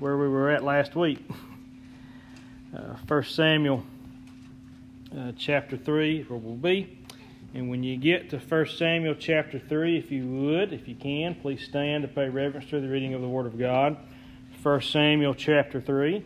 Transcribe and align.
where 0.00 0.16
we 0.16 0.26
were 0.26 0.50
at 0.50 0.64
last 0.64 0.96
week. 0.96 1.24
Uh, 2.76 2.96
1 3.06 3.22
Samuel 3.22 3.84
uh, 5.16 5.30
chapter 5.38 5.76
3, 5.76 6.24
where 6.24 6.40
we'll 6.40 6.56
be. 6.56 6.98
And 7.54 7.70
when 7.70 7.84
you 7.84 7.96
get 7.96 8.30
to 8.30 8.38
1 8.38 8.66
Samuel 8.66 9.14
chapter 9.14 9.60
3, 9.60 9.96
if 9.96 10.10
you 10.10 10.26
would, 10.26 10.72
if 10.72 10.88
you 10.88 10.96
can, 10.96 11.36
please 11.36 11.62
stand 11.62 12.02
to 12.02 12.08
pay 12.08 12.28
reverence 12.28 12.68
to 12.70 12.80
the 12.80 12.88
reading 12.88 13.14
of 13.14 13.20
the 13.20 13.28
Word 13.28 13.46
of 13.46 13.60
God. 13.60 13.96
1 14.64 14.82
Samuel 14.82 15.34
chapter 15.34 15.80
3. 15.80 16.24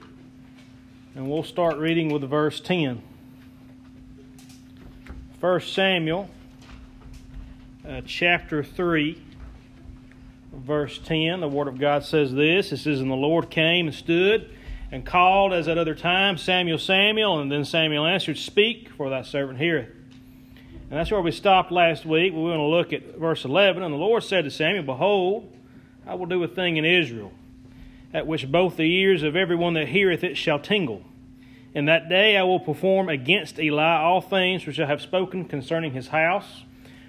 And 1.14 1.30
we'll 1.30 1.42
start 1.42 1.76
reading 1.76 2.10
with 2.10 2.22
verse 2.22 2.60
10. 2.60 3.02
1 5.40 5.60
Samuel 5.60 6.30
uh, 7.86 8.00
chapter 8.06 8.64
3 8.64 9.22
verse 10.54 10.98
10, 10.98 11.40
the 11.40 11.48
Word 11.48 11.68
of 11.68 11.78
God 11.78 12.04
says 12.04 12.32
this 12.32 12.72
It 12.72 12.78
says, 12.78 13.00
And 13.00 13.10
the 13.10 13.14
Lord 13.14 13.50
came 13.50 13.86
and 13.86 13.94
stood 13.94 14.50
and 14.90 15.04
called 15.04 15.52
as 15.52 15.66
at 15.66 15.76
other 15.76 15.94
times, 15.94 16.42
Samuel, 16.42 16.78
Samuel. 16.78 17.40
And 17.40 17.50
then 17.50 17.64
Samuel 17.64 18.06
answered, 18.06 18.38
Speak, 18.38 18.90
for 18.90 19.10
thy 19.10 19.22
servant 19.22 19.58
heareth. 19.58 19.88
And 20.90 21.00
that's 21.00 21.10
where 21.10 21.20
we 21.20 21.32
stopped 21.32 21.72
last 21.72 22.06
week. 22.06 22.32
We 22.32 22.40
want 22.40 22.58
to 22.58 22.62
look 22.62 22.92
at 22.92 23.16
verse 23.18 23.44
11. 23.44 23.82
And 23.82 23.92
the 23.92 23.98
Lord 23.98 24.22
said 24.22 24.44
to 24.44 24.50
Samuel, 24.50 24.84
Behold, 24.84 25.52
I 26.06 26.14
will 26.14 26.26
do 26.26 26.42
a 26.44 26.48
thing 26.48 26.76
in 26.76 26.84
Israel, 26.84 27.32
at 28.12 28.26
which 28.26 28.50
both 28.50 28.76
the 28.76 28.82
ears 28.84 29.22
of 29.22 29.34
every 29.34 29.56
one 29.56 29.74
that 29.74 29.88
heareth 29.88 30.22
it 30.22 30.36
shall 30.36 30.58
tingle. 30.58 31.02
In 31.74 31.86
that 31.86 32.08
day 32.08 32.36
I 32.36 32.44
will 32.44 32.60
perform 32.60 33.08
against 33.08 33.58
Eli 33.58 33.96
all 33.96 34.20
things 34.20 34.64
which 34.66 34.78
I 34.78 34.86
have 34.86 35.00
spoken 35.02 35.46
concerning 35.46 35.92
his 35.92 36.08
house. 36.08 36.62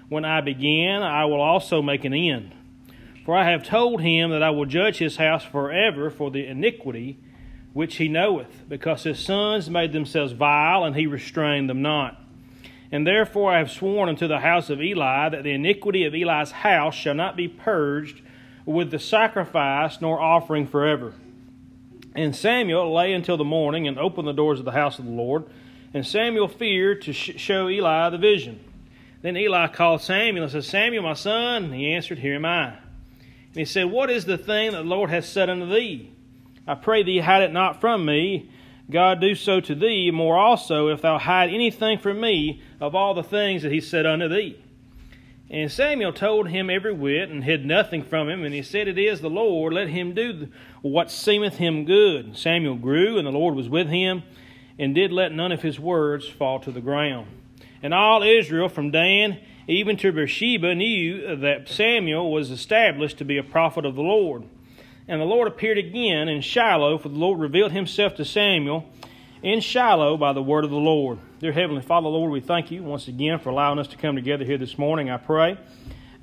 When 0.08 0.24
I 0.24 0.40
begin, 0.40 1.02
I 1.02 1.26
will 1.26 1.40
also 1.40 1.82
make 1.82 2.04
an 2.04 2.14
end. 2.14 2.52
For 3.26 3.36
I 3.36 3.50
have 3.50 3.64
told 3.64 4.02
him 4.02 4.30
that 4.30 4.44
I 4.44 4.50
will 4.50 4.66
judge 4.66 4.98
his 4.98 5.16
house 5.16 5.42
forever 5.42 6.10
for 6.10 6.30
the 6.30 6.46
iniquity 6.46 7.18
which 7.72 7.96
he 7.96 8.06
knoweth, 8.06 8.62
because 8.68 9.02
his 9.02 9.18
sons 9.18 9.68
made 9.68 9.92
themselves 9.92 10.30
vile, 10.30 10.84
and 10.84 10.94
he 10.94 11.08
restrained 11.08 11.68
them 11.68 11.82
not. 11.82 12.22
And 12.92 13.04
therefore 13.04 13.52
I 13.52 13.58
have 13.58 13.70
sworn 13.72 14.08
unto 14.08 14.28
the 14.28 14.38
house 14.38 14.70
of 14.70 14.80
Eli 14.80 15.28
that 15.30 15.42
the 15.42 15.50
iniquity 15.50 16.04
of 16.04 16.14
Eli's 16.14 16.52
house 16.52 16.94
shall 16.94 17.14
not 17.14 17.36
be 17.36 17.48
purged 17.48 18.22
with 18.64 18.92
the 18.92 19.00
sacrifice 19.00 20.00
nor 20.00 20.20
offering 20.20 20.68
forever. 20.68 21.12
And 22.14 22.34
Samuel 22.34 22.94
lay 22.94 23.12
until 23.12 23.36
the 23.36 23.44
morning 23.44 23.88
and 23.88 23.98
opened 23.98 24.28
the 24.28 24.32
doors 24.32 24.60
of 24.60 24.64
the 24.64 24.70
house 24.70 25.00
of 25.00 25.04
the 25.04 25.10
Lord. 25.10 25.46
And 25.92 26.06
Samuel 26.06 26.46
feared 26.46 27.02
to 27.02 27.12
sh- 27.12 27.32
show 27.38 27.68
Eli 27.68 28.08
the 28.08 28.18
vision. 28.18 28.60
Then 29.22 29.36
Eli 29.36 29.66
called 29.66 30.00
Samuel 30.00 30.44
and 30.44 30.52
said, 30.52 30.62
Samuel, 30.62 31.02
my 31.02 31.14
son. 31.14 31.64
And 31.64 31.74
he 31.74 31.92
answered, 31.92 32.20
Here 32.20 32.36
am 32.36 32.44
I. 32.44 32.85
And 33.56 33.60
he 33.60 33.64
said, 33.64 33.84
What 33.84 34.10
is 34.10 34.26
the 34.26 34.36
thing 34.36 34.72
that 34.72 34.82
the 34.82 34.84
Lord 34.84 35.08
has 35.08 35.26
said 35.26 35.48
unto 35.48 35.66
thee? 35.66 36.12
I 36.66 36.74
pray 36.74 37.02
thee, 37.02 37.20
hide 37.20 37.42
it 37.42 37.54
not 37.54 37.80
from 37.80 38.04
me. 38.04 38.50
God 38.90 39.18
do 39.18 39.34
so 39.34 39.60
to 39.60 39.74
thee, 39.74 40.10
more 40.10 40.36
also, 40.36 40.88
if 40.88 41.00
thou 41.00 41.16
hide 41.16 41.48
anything 41.48 41.98
from 41.98 42.20
me 42.20 42.60
of 42.82 42.94
all 42.94 43.14
the 43.14 43.22
things 43.22 43.62
that 43.62 43.72
he 43.72 43.80
said 43.80 44.04
unto 44.04 44.28
thee. 44.28 44.62
And 45.48 45.72
Samuel 45.72 46.12
told 46.12 46.50
him 46.50 46.68
every 46.68 46.92
whit, 46.92 47.30
and 47.30 47.44
hid 47.44 47.64
nothing 47.64 48.02
from 48.02 48.28
him. 48.28 48.44
And 48.44 48.54
he 48.54 48.60
said, 48.60 48.88
It 48.88 48.98
is 48.98 49.22
the 49.22 49.30
Lord, 49.30 49.72
let 49.72 49.88
him 49.88 50.12
do 50.12 50.48
what 50.82 51.10
seemeth 51.10 51.56
him 51.56 51.86
good. 51.86 52.36
Samuel 52.36 52.74
grew, 52.74 53.16
and 53.16 53.26
the 53.26 53.32
Lord 53.32 53.54
was 53.54 53.70
with 53.70 53.88
him, 53.88 54.22
and 54.78 54.94
did 54.94 55.12
let 55.12 55.32
none 55.32 55.52
of 55.52 55.62
his 55.62 55.80
words 55.80 56.28
fall 56.28 56.60
to 56.60 56.70
the 56.70 56.82
ground. 56.82 57.26
And 57.82 57.94
all 57.94 58.22
Israel, 58.22 58.68
from 58.68 58.90
Dan 58.90 59.38
even 59.68 59.96
to 59.98 60.12
Beersheba, 60.12 60.74
knew 60.74 61.36
that 61.36 61.68
Samuel 61.68 62.30
was 62.30 62.50
established 62.50 63.18
to 63.18 63.24
be 63.24 63.38
a 63.38 63.42
prophet 63.42 63.84
of 63.84 63.94
the 63.94 64.02
Lord. 64.02 64.44
And 65.08 65.20
the 65.20 65.24
Lord 65.24 65.48
appeared 65.48 65.78
again 65.78 66.28
in 66.28 66.40
Shiloh, 66.40 66.98
for 66.98 67.08
the 67.08 67.18
Lord 67.18 67.38
revealed 67.38 67.72
himself 67.72 68.14
to 68.16 68.24
Samuel 68.24 68.84
in 69.42 69.60
Shiloh 69.60 70.16
by 70.16 70.32
the 70.32 70.42
word 70.42 70.64
of 70.64 70.70
the 70.70 70.76
Lord. 70.76 71.18
Dear 71.38 71.52
Heavenly 71.52 71.82
Father, 71.82 72.08
Lord, 72.08 72.32
we 72.32 72.40
thank 72.40 72.70
you 72.70 72.82
once 72.82 73.06
again 73.08 73.38
for 73.38 73.50
allowing 73.50 73.78
us 73.78 73.88
to 73.88 73.96
come 73.96 74.16
together 74.16 74.44
here 74.44 74.58
this 74.58 74.78
morning. 74.78 75.10
I 75.10 75.18
pray 75.18 75.58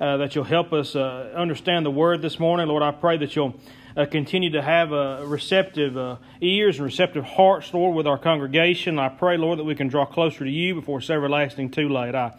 uh, 0.00 0.18
that 0.18 0.34
you'll 0.34 0.44
help 0.44 0.72
us 0.72 0.96
uh, 0.96 1.32
understand 1.34 1.86
the 1.86 1.90
word 1.90 2.20
this 2.20 2.38
morning. 2.38 2.68
Lord, 2.68 2.82
I 2.82 2.90
pray 2.90 3.16
that 3.18 3.36
you'll 3.36 3.54
uh, 3.96 4.06
continue 4.06 4.50
to 4.50 4.60
have 4.60 4.92
uh, 4.92 5.22
receptive 5.24 5.96
uh, 5.96 6.16
ears 6.40 6.76
and 6.76 6.84
receptive 6.84 7.24
hearts, 7.24 7.72
Lord, 7.72 7.94
with 7.94 8.06
our 8.06 8.18
congregation. 8.18 8.98
I 8.98 9.08
pray, 9.08 9.36
Lord, 9.36 9.58
that 9.58 9.64
we 9.64 9.74
can 9.74 9.88
draw 9.88 10.04
closer 10.04 10.44
to 10.44 10.50
you 10.50 10.74
before 10.74 10.98
it's 10.98 11.10
everlasting 11.10 11.70
too 11.70 11.88
late. 11.88 12.14
I 12.14 12.32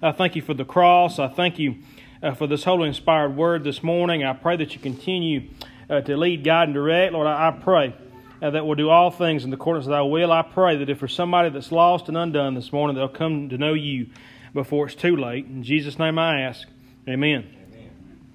I 0.00 0.12
thank 0.12 0.36
you 0.36 0.42
for 0.42 0.54
the 0.54 0.64
cross. 0.64 1.18
I 1.18 1.26
thank 1.26 1.58
you 1.58 1.74
uh, 2.22 2.32
for 2.32 2.46
this 2.46 2.62
holy 2.62 2.86
inspired 2.86 3.36
word 3.36 3.64
this 3.64 3.82
morning. 3.82 4.22
I 4.22 4.32
pray 4.32 4.56
that 4.56 4.72
you 4.72 4.78
continue 4.78 5.50
uh, 5.90 6.02
to 6.02 6.16
lead, 6.16 6.44
guide, 6.44 6.68
and 6.68 6.74
direct. 6.74 7.14
Lord, 7.14 7.26
I, 7.26 7.48
I 7.48 7.50
pray 7.50 7.96
uh, 8.40 8.50
that 8.50 8.64
we'll 8.64 8.76
do 8.76 8.90
all 8.90 9.10
things 9.10 9.44
in 9.44 9.52
accordance 9.52 9.86
with 9.86 9.92
thy 9.92 10.02
will. 10.02 10.30
I 10.30 10.42
pray 10.42 10.76
that 10.76 10.88
if 10.88 11.00
there's 11.00 11.12
somebody 11.12 11.48
that's 11.48 11.72
lost 11.72 12.06
and 12.06 12.16
undone 12.16 12.54
this 12.54 12.72
morning, 12.72 12.94
they'll 12.94 13.08
come 13.08 13.48
to 13.48 13.58
know 13.58 13.74
you 13.74 14.06
before 14.54 14.86
it's 14.86 14.94
too 14.94 15.16
late. 15.16 15.46
In 15.46 15.64
Jesus' 15.64 15.98
name 15.98 16.16
I 16.16 16.42
ask. 16.42 16.68
Amen. 17.08 17.48
Amen. 17.68 17.90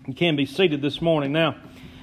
You 0.05 0.13
can 0.15 0.35
be 0.35 0.45
seated 0.45 0.81
this 0.81 1.01
morning. 1.01 1.31
Now, 1.31 1.55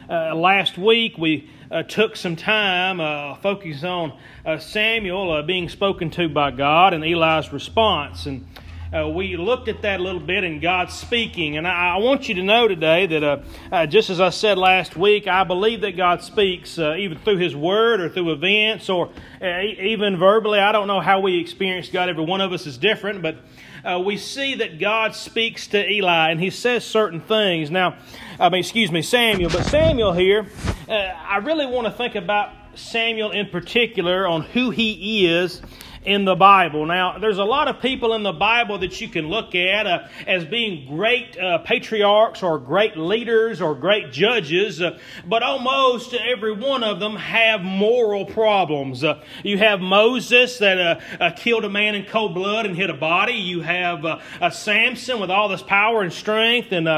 uh, 0.08 0.34
last 0.34 0.78
week 0.78 1.18
we 1.18 1.50
uh, 1.70 1.82
took 1.82 2.16
some 2.16 2.34
time 2.34 2.98
uh, 2.98 3.34
focusing 3.36 3.86
on 3.86 4.18
uh, 4.46 4.56
Samuel 4.56 5.30
uh, 5.30 5.42
being 5.42 5.68
spoken 5.68 6.08
to 6.12 6.30
by 6.30 6.50
God 6.50 6.94
and 6.94 7.04
Eli's 7.04 7.52
response. 7.52 8.24
And 8.24 8.46
uh, 8.92 9.08
we 9.08 9.36
looked 9.36 9.68
at 9.68 9.82
that 9.82 10.00
a 10.00 10.02
little 10.02 10.20
bit 10.20 10.42
in 10.42 10.58
God 10.58 10.90
speaking. 10.90 11.56
And 11.56 11.66
I, 11.66 11.94
I 11.94 11.96
want 11.98 12.28
you 12.28 12.34
to 12.36 12.42
know 12.42 12.66
today 12.66 13.06
that 13.06 13.22
uh, 13.22 13.38
uh, 13.70 13.86
just 13.86 14.10
as 14.10 14.20
I 14.20 14.30
said 14.30 14.58
last 14.58 14.96
week, 14.96 15.28
I 15.28 15.44
believe 15.44 15.82
that 15.82 15.96
God 15.96 16.22
speaks 16.22 16.76
uh, 16.78 16.96
even 16.96 17.18
through 17.18 17.36
His 17.36 17.54
Word 17.54 18.00
or 18.00 18.08
through 18.08 18.32
events 18.32 18.88
or 18.88 19.10
uh, 19.40 19.60
even 19.60 20.16
verbally. 20.16 20.58
I 20.58 20.72
don't 20.72 20.88
know 20.88 21.00
how 21.00 21.20
we 21.20 21.40
experience 21.40 21.88
God. 21.88 22.08
Every 22.08 22.24
one 22.24 22.40
of 22.40 22.52
us 22.52 22.66
is 22.66 22.78
different, 22.78 23.22
but 23.22 23.36
uh, 23.84 24.00
we 24.04 24.16
see 24.16 24.56
that 24.56 24.80
God 24.80 25.14
speaks 25.14 25.68
to 25.68 25.88
Eli 25.88 26.30
and 26.30 26.40
He 26.40 26.50
says 26.50 26.84
certain 26.84 27.20
things. 27.20 27.70
Now, 27.70 27.96
I 28.40 28.48
mean, 28.48 28.60
excuse 28.60 28.90
me, 28.90 29.02
Samuel, 29.02 29.50
but 29.50 29.64
Samuel 29.66 30.12
here, 30.14 30.46
I 30.88 31.36
really 31.36 31.66
want 31.66 31.86
to 31.86 31.92
think 31.92 32.16
about 32.16 32.52
Samuel 32.74 33.30
in 33.30 33.48
particular 33.50 34.26
on 34.26 34.42
who 34.42 34.70
he 34.70 35.26
is 35.26 35.60
in 36.04 36.24
the 36.24 36.34
Bible. 36.34 36.86
Now, 36.86 37.18
there's 37.18 37.38
a 37.38 37.44
lot 37.44 37.68
of 37.68 37.80
people 37.80 38.14
in 38.14 38.22
the 38.22 38.32
Bible 38.32 38.78
that 38.78 39.00
you 39.02 39.08
can 39.08 39.28
look 39.28 39.54
at 39.54 39.86
uh, 39.86 40.08
as 40.26 40.46
being 40.46 40.96
great 40.96 41.38
uh, 41.38 41.58
patriarchs 41.58 42.42
or 42.42 42.58
great 42.58 42.96
leaders 42.96 43.60
or 43.60 43.74
great 43.74 44.10
judges, 44.10 44.80
uh, 44.80 44.98
but 45.26 45.42
almost 45.42 46.14
every 46.14 46.52
one 46.52 46.82
of 46.82 47.00
them 47.00 47.16
have 47.16 47.60
moral 47.60 48.24
problems. 48.24 49.04
Uh, 49.04 49.22
you 49.44 49.58
have 49.58 49.80
Moses 49.80 50.56
that 50.58 50.78
uh, 50.78 51.00
uh, 51.20 51.30
killed 51.32 51.66
a 51.66 51.68
man 51.68 51.94
in 51.94 52.06
cold 52.06 52.32
blood 52.32 52.64
and 52.64 52.74
hid 52.74 52.88
a 52.88 52.94
body. 52.94 53.34
You 53.34 53.60
have 53.60 54.22
Samson 54.52 55.20
with 55.20 55.30
all 55.30 55.48
this 55.48 55.62
power 55.62 56.00
and 56.00 56.12
strength, 56.12 56.72
and 56.72 56.88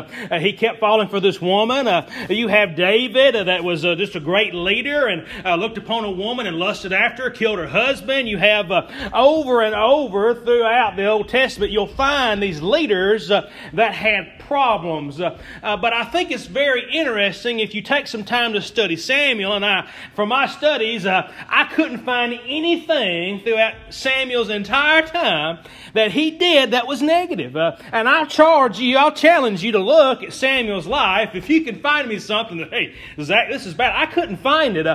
he 0.41 0.53
kept 0.53 0.79
falling 0.79 1.09
for 1.09 1.19
this 1.19 1.41
woman. 1.41 2.07
you 2.29 2.47
have 2.49 2.77
David 2.77 3.35
that 3.35 3.65
was 3.65 3.83
just 3.83 4.15
a 4.15 4.21
great 4.21 4.55
leader 4.55 5.09
and 5.09 5.27
looked 5.61 5.79
upon 5.79 6.05
a 6.05 6.11
woman 6.11 6.47
and 6.47 6.57
lusted 6.57 6.93
after 6.93 7.25
her, 7.25 7.31
killed 7.31 7.59
her 7.59 7.67
husband. 7.67 8.29
You 8.29 8.39
have 8.39 8.71
over 9.13 9.63
and 9.63 9.75
over 9.75 10.35
throughout 10.35 10.97
the 10.97 11.07
Old 11.07 11.29
Testament, 11.29 11.73
you'll 11.73 11.87
find 11.87 12.43
these 12.43 12.61
leaders 12.61 13.31
uh, 13.31 13.51
that 13.73 13.95
had 13.95 14.39
problems. 14.41 15.21
Uh, 15.21 15.39
uh, 15.63 15.77
but 15.77 15.93
I 15.93 16.05
think 16.05 16.31
it's 16.31 16.47
very 16.47 16.93
interesting 16.93 17.61
if 17.61 17.75
you 17.75 17.83
take 17.83 18.07
some 18.07 18.25
time 18.25 18.53
to 18.53 18.61
study 18.61 18.97
Samuel. 18.97 19.55
And 19.55 19.65
I, 19.65 19.89
from 20.15 20.29
my 20.29 20.47
studies, 20.47 21.07
uh, 21.07 21.33
I 21.49 21.65
couldn't 21.65 22.05
find 22.05 22.35
anything 22.47 23.41
throughout 23.41 23.75
Samuel's 23.91 24.51
entire 24.51 25.07
time 25.07 25.65
that 25.95 26.11
he 26.13 26.33
did 26.33 26.73
that 26.73 26.87
was 26.87 27.03
negative. 27.03 27.57
Uh, 27.57 27.77
and 27.93 28.09
I 28.09 28.25
charge 28.25 28.79
you, 28.79 28.97
I'll 28.97 29.13
challenge 29.13 29.63
you 29.63 29.73
to 29.73 29.79
look 29.79 30.23
at 30.23 30.33
Samuel's 30.33 30.87
life. 30.87 31.35
If 31.35 31.49
you 31.49 31.65
can 31.65 31.81
find 31.81 32.09
me 32.09 32.19
something 32.19 32.59
that, 32.59 32.71
hey, 32.71 32.95
Zach, 33.21 33.49
this 33.51 33.67
is 33.67 33.75
bad, 33.75 33.95
I 33.95 34.07
couldn't 34.07 34.39
find 34.39 34.77
it. 34.77 34.87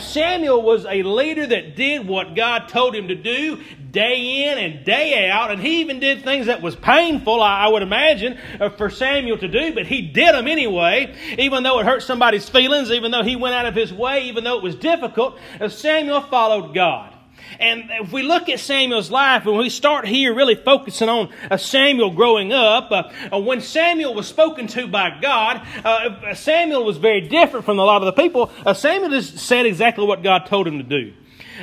Samuel 0.00 0.62
was 0.62 0.86
a 0.86 1.02
leader 1.02 1.46
that 1.46 1.76
did 1.76 2.06
what 2.06 2.34
God 2.34 2.68
told 2.68 2.94
him 2.94 3.08
to 3.08 3.14
do 3.14 3.45
day 3.90 4.50
in 4.50 4.58
and 4.58 4.84
day 4.84 5.28
out. 5.30 5.50
And 5.50 5.60
he 5.60 5.80
even 5.80 6.00
did 6.00 6.24
things 6.24 6.46
that 6.46 6.62
was 6.62 6.74
painful, 6.74 7.40
I, 7.40 7.68
would 7.68 7.82
imagine, 7.82 8.38
uh, 8.60 8.70
for 8.70 8.90
Samuel 8.90 9.38
to 9.38 9.48
do, 9.48 9.74
but 9.74 9.86
he 9.86 10.02
did 10.02 10.34
them 10.34 10.48
anyway, 10.48 11.14
even 11.38 11.62
though 11.62 11.78
it 11.78 11.86
hurt 11.86 12.02
somebody's 12.02 12.48
feelings, 12.48 12.90
even 12.90 13.10
though 13.10 13.22
he 13.22 13.36
went 13.36 13.54
out 13.54 13.66
of 13.66 13.74
his 13.74 13.92
way, 13.92 14.24
even 14.28 14.44
though 14.44 14.56
it 14.56 14.62
was 14.62 14.74
difficult. 14.74 15.38
Uh, 15.60 15.68
Samuel 15.68 16.22
followed 16.22 16.74
God. 16.74 17.12
And 17.60 17.84
if 18.00 18.12
we 18.12 18.22
look 18.22 18.48
at 18.48 18.58
Samuel's 18.58 19.10
life, 19.10 19.46
and 19.46 19.56
we 19.56 19.70
start 19.70 20.06
here 20.06 20.34
really 20.34 20.56
focusing 20.56 21.08
on 21.08 21.32
uh, 21.50 21.56
Samuel 21.56 22.10
growing 22.10 22.52
up, 22.52 22.90
uh, 22.90 23.38
when 23.40 23.60
Samuel 23.60 24.14
was 24.14 24.26
spoken 24.26 24.66
to 24.68 24.88
by 24.88 25.18
God, 25.20 25.62
Samuel 26.34 26.84
was 26.84 26.96
very 26.96 27.20
different 27.28 27.64
from 27.64 27.78
a 27.78 27.84
lot 27.84 28.02
of 28.02 28.06
the 28.06 28.20
people. 28.20 28.50
Samuel 28.74 29.10
just 29.10 29.38
said 29.38 29.64
exactly 29.64 30.04
what 30.04 30.22
God 30.22 30.46
told 30.46 30.66
him 30.66 30.78
to 30.78 30.84
do. 30.84 31.12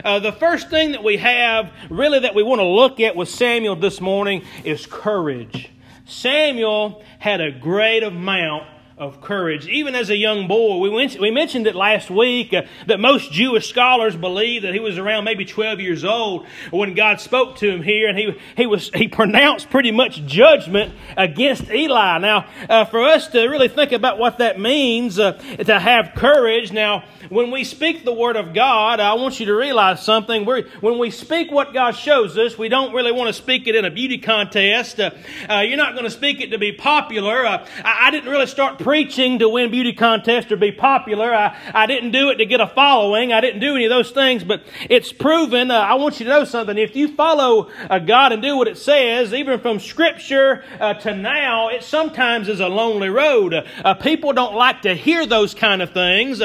Uh, 0.03 0.19
the 0.19 0.31
first 0.31 0.69
thing 0.69 0.93
that 0.93 1.03
we 1.03 1.17
have, 1.17 1.71
really, 1.89 2.19
that 2.19 2.35
we 2.35 2.43
want 2.43 2.59
to 2.59 2.65
look 2.65 2.99
at 2.99 3.15
with 3.15 3.29
Samuel 3.29 3.75
this 3.75 4.01
morning 4.01 4.43
is 4.63 4.85
courage. 4.85 5.69
Samuel 6.05 7.03
had 7.19 7.41
a 7.41 7.51
great 7.51 8.03
amount 8.03 8.67
of 8.97 9.21
courage. 9.21 9.67
Even 9.67 9.95
as 9.95 10.09
a 10.09 10.15
young 10.15 10.47
boy, 10.47 10.77
we, 10.77 10.89
went, 10.89 11.19
we 11.19 11.31
mentioned 11.31 11.65
it 11.65 11.75
last 11.75 12.11
week 12.11 12.53
uh, 12.53 12.63
that 12.85 12.99
most 12.99 13.31
Jewish 13.31 13.67
scholars 13.67 14.15
believe 14.15 14.61
that 14.61 14.73
he 14.73 14.79
was 14.79 14.97
around 14.97 15.23
maybe 15.23 15.45
12 15.45 15.79
years 15.79 16.05
old 16.05 16.45
when 16.69 16.93
God 16.93 17.19
spoke 17.19 17.57
to 17.57 17.69
him 17.69 17.81
here, 17.81 18.07
and 18.07 18.17
he, 18.17 18.37
he, 18.55 18.67
was, 18.67 18.91
he 18.93 19.07
pronounced 19.07 19.69
pretty 19.69 19.91
much 19.91 20.23
judgment 20.25 20.93
against 21.17 21.69
Eli. 21.71 22.19
Now, 22.19 22.45
uh, 22.69 22.85
for 22.85 23.03
us 23.03 23.27
to 23.29 23.47
really 23.47 23.67
think 23.67 23.91
about 23.91 24.19
what 24.19 24.37
that 24.37 24.59
means, 24.59 25.17
uh, 25.17 25.33
to 25.33 25.79
have 25.79 26.13
courage, 26.15 26.71
now, 26.71 27.03
when 27.29 27.51
we 27.51 27.63
speak 27.63 28.03
the 28.03 28.13
Word 28.13 28.35
of 28.35 28.53
God, 28.53 28.99
I 28.99 29.13
want 29.13 29.39
you 29.39 29.45
to 29.47 29.55
realize 29.55 30.03
something. 30.03 30.45
We're, 30.45 30.63
when 30.81 30.99
we 30.99 31.09
speak 31.09 31.51
what 31.51 31.73
God 31.73 31.91
shows 31.91 32.37
us, 32.37 32.57
we 32.57 32.69
don't 32.69 32.93
really 32.93 33.11
want 33.11 33.27
to 33.27 33.33
speak 33.33 33.67
it 33.67 33.75
in 33.75 33.85
a 33.85 33.89
beauty 33.89 34.17
contest. 34.17 34.99
Uh, 34.99 35.11
uh, 35.49 35.59
you're 35.59 35.77
not 35.77 35.93
going 35.93 36.05
to 36.05 36.11
speak 36.11 36.41
it 36.41 36.51
to 36.51 36.57
be 36.57 36.71
popular. 36.71 37.45
Uh, 37.45 37.65
I, 37.83 38.07
I, 38.07 38.11
didn't 38.11 38.29
really 38.29 38.45
start 38.45 38.77
preaching 38.83 39.39
to 39.39 39.49
win 39.49 39.71
beauty 39.71 39.93
contests 39.93 40.51
or 40.51 40.57
be 40.57 40.71
popular. 40.71 41.33
I, 41.33 41.57
I 41.73 41.85
didn't 41.85 42.11
do 42.11 42.29
it 42.29 42.35
to 42.35 42.45
get 42.45 42.61
a 42.61 42.67
following. 42.67 43.33
I 43.33 43.41
didn't 43.41 43.61
do 43.61 43.75
any 43.75 43.85
of 43.85 43.89
those 43.89 44.11
things, 44.11 44.43
but 44.43 44.63
it's 44.89 45.11
proven. 45.11 45.71
Uh, 45.71 45.79
I 45.79 45.95
want 45.95 46.19
you 46.19 46.25
to 46.25 46.31
know 46.31 46.43
something. 46.43 46.77
If 46.77 46.95
you 46.95 47.15
follow 47.15 47.69
uh, 47.89 47.99
God 47.99 48.31
and 48.31 48.41
do 48.41 48.57
what 48.57 48.67
it 48.67 48.77
says, 48.77 49.33
even 49.33 49.59
from 49.59 49.79
Scripture 49.79 50.63
uh, 50.79 50.93
to 50.95 51.15
now, 51.15 51.69
it 51.69 51.83
sometimes 51.83 52.47
is 52.47 52.59
a 52.59 52.67
lonely 52.67 53.09
road. 53.09 53.55
people 54.01 54.33
don't 54.33 54.55
like 54.55 54.83
to 54.83 54.93
hear 54.93 55.25
those 55.25 55.53
kind 55.53 55.81
of 55.81 55.91
things. 55.91 56.41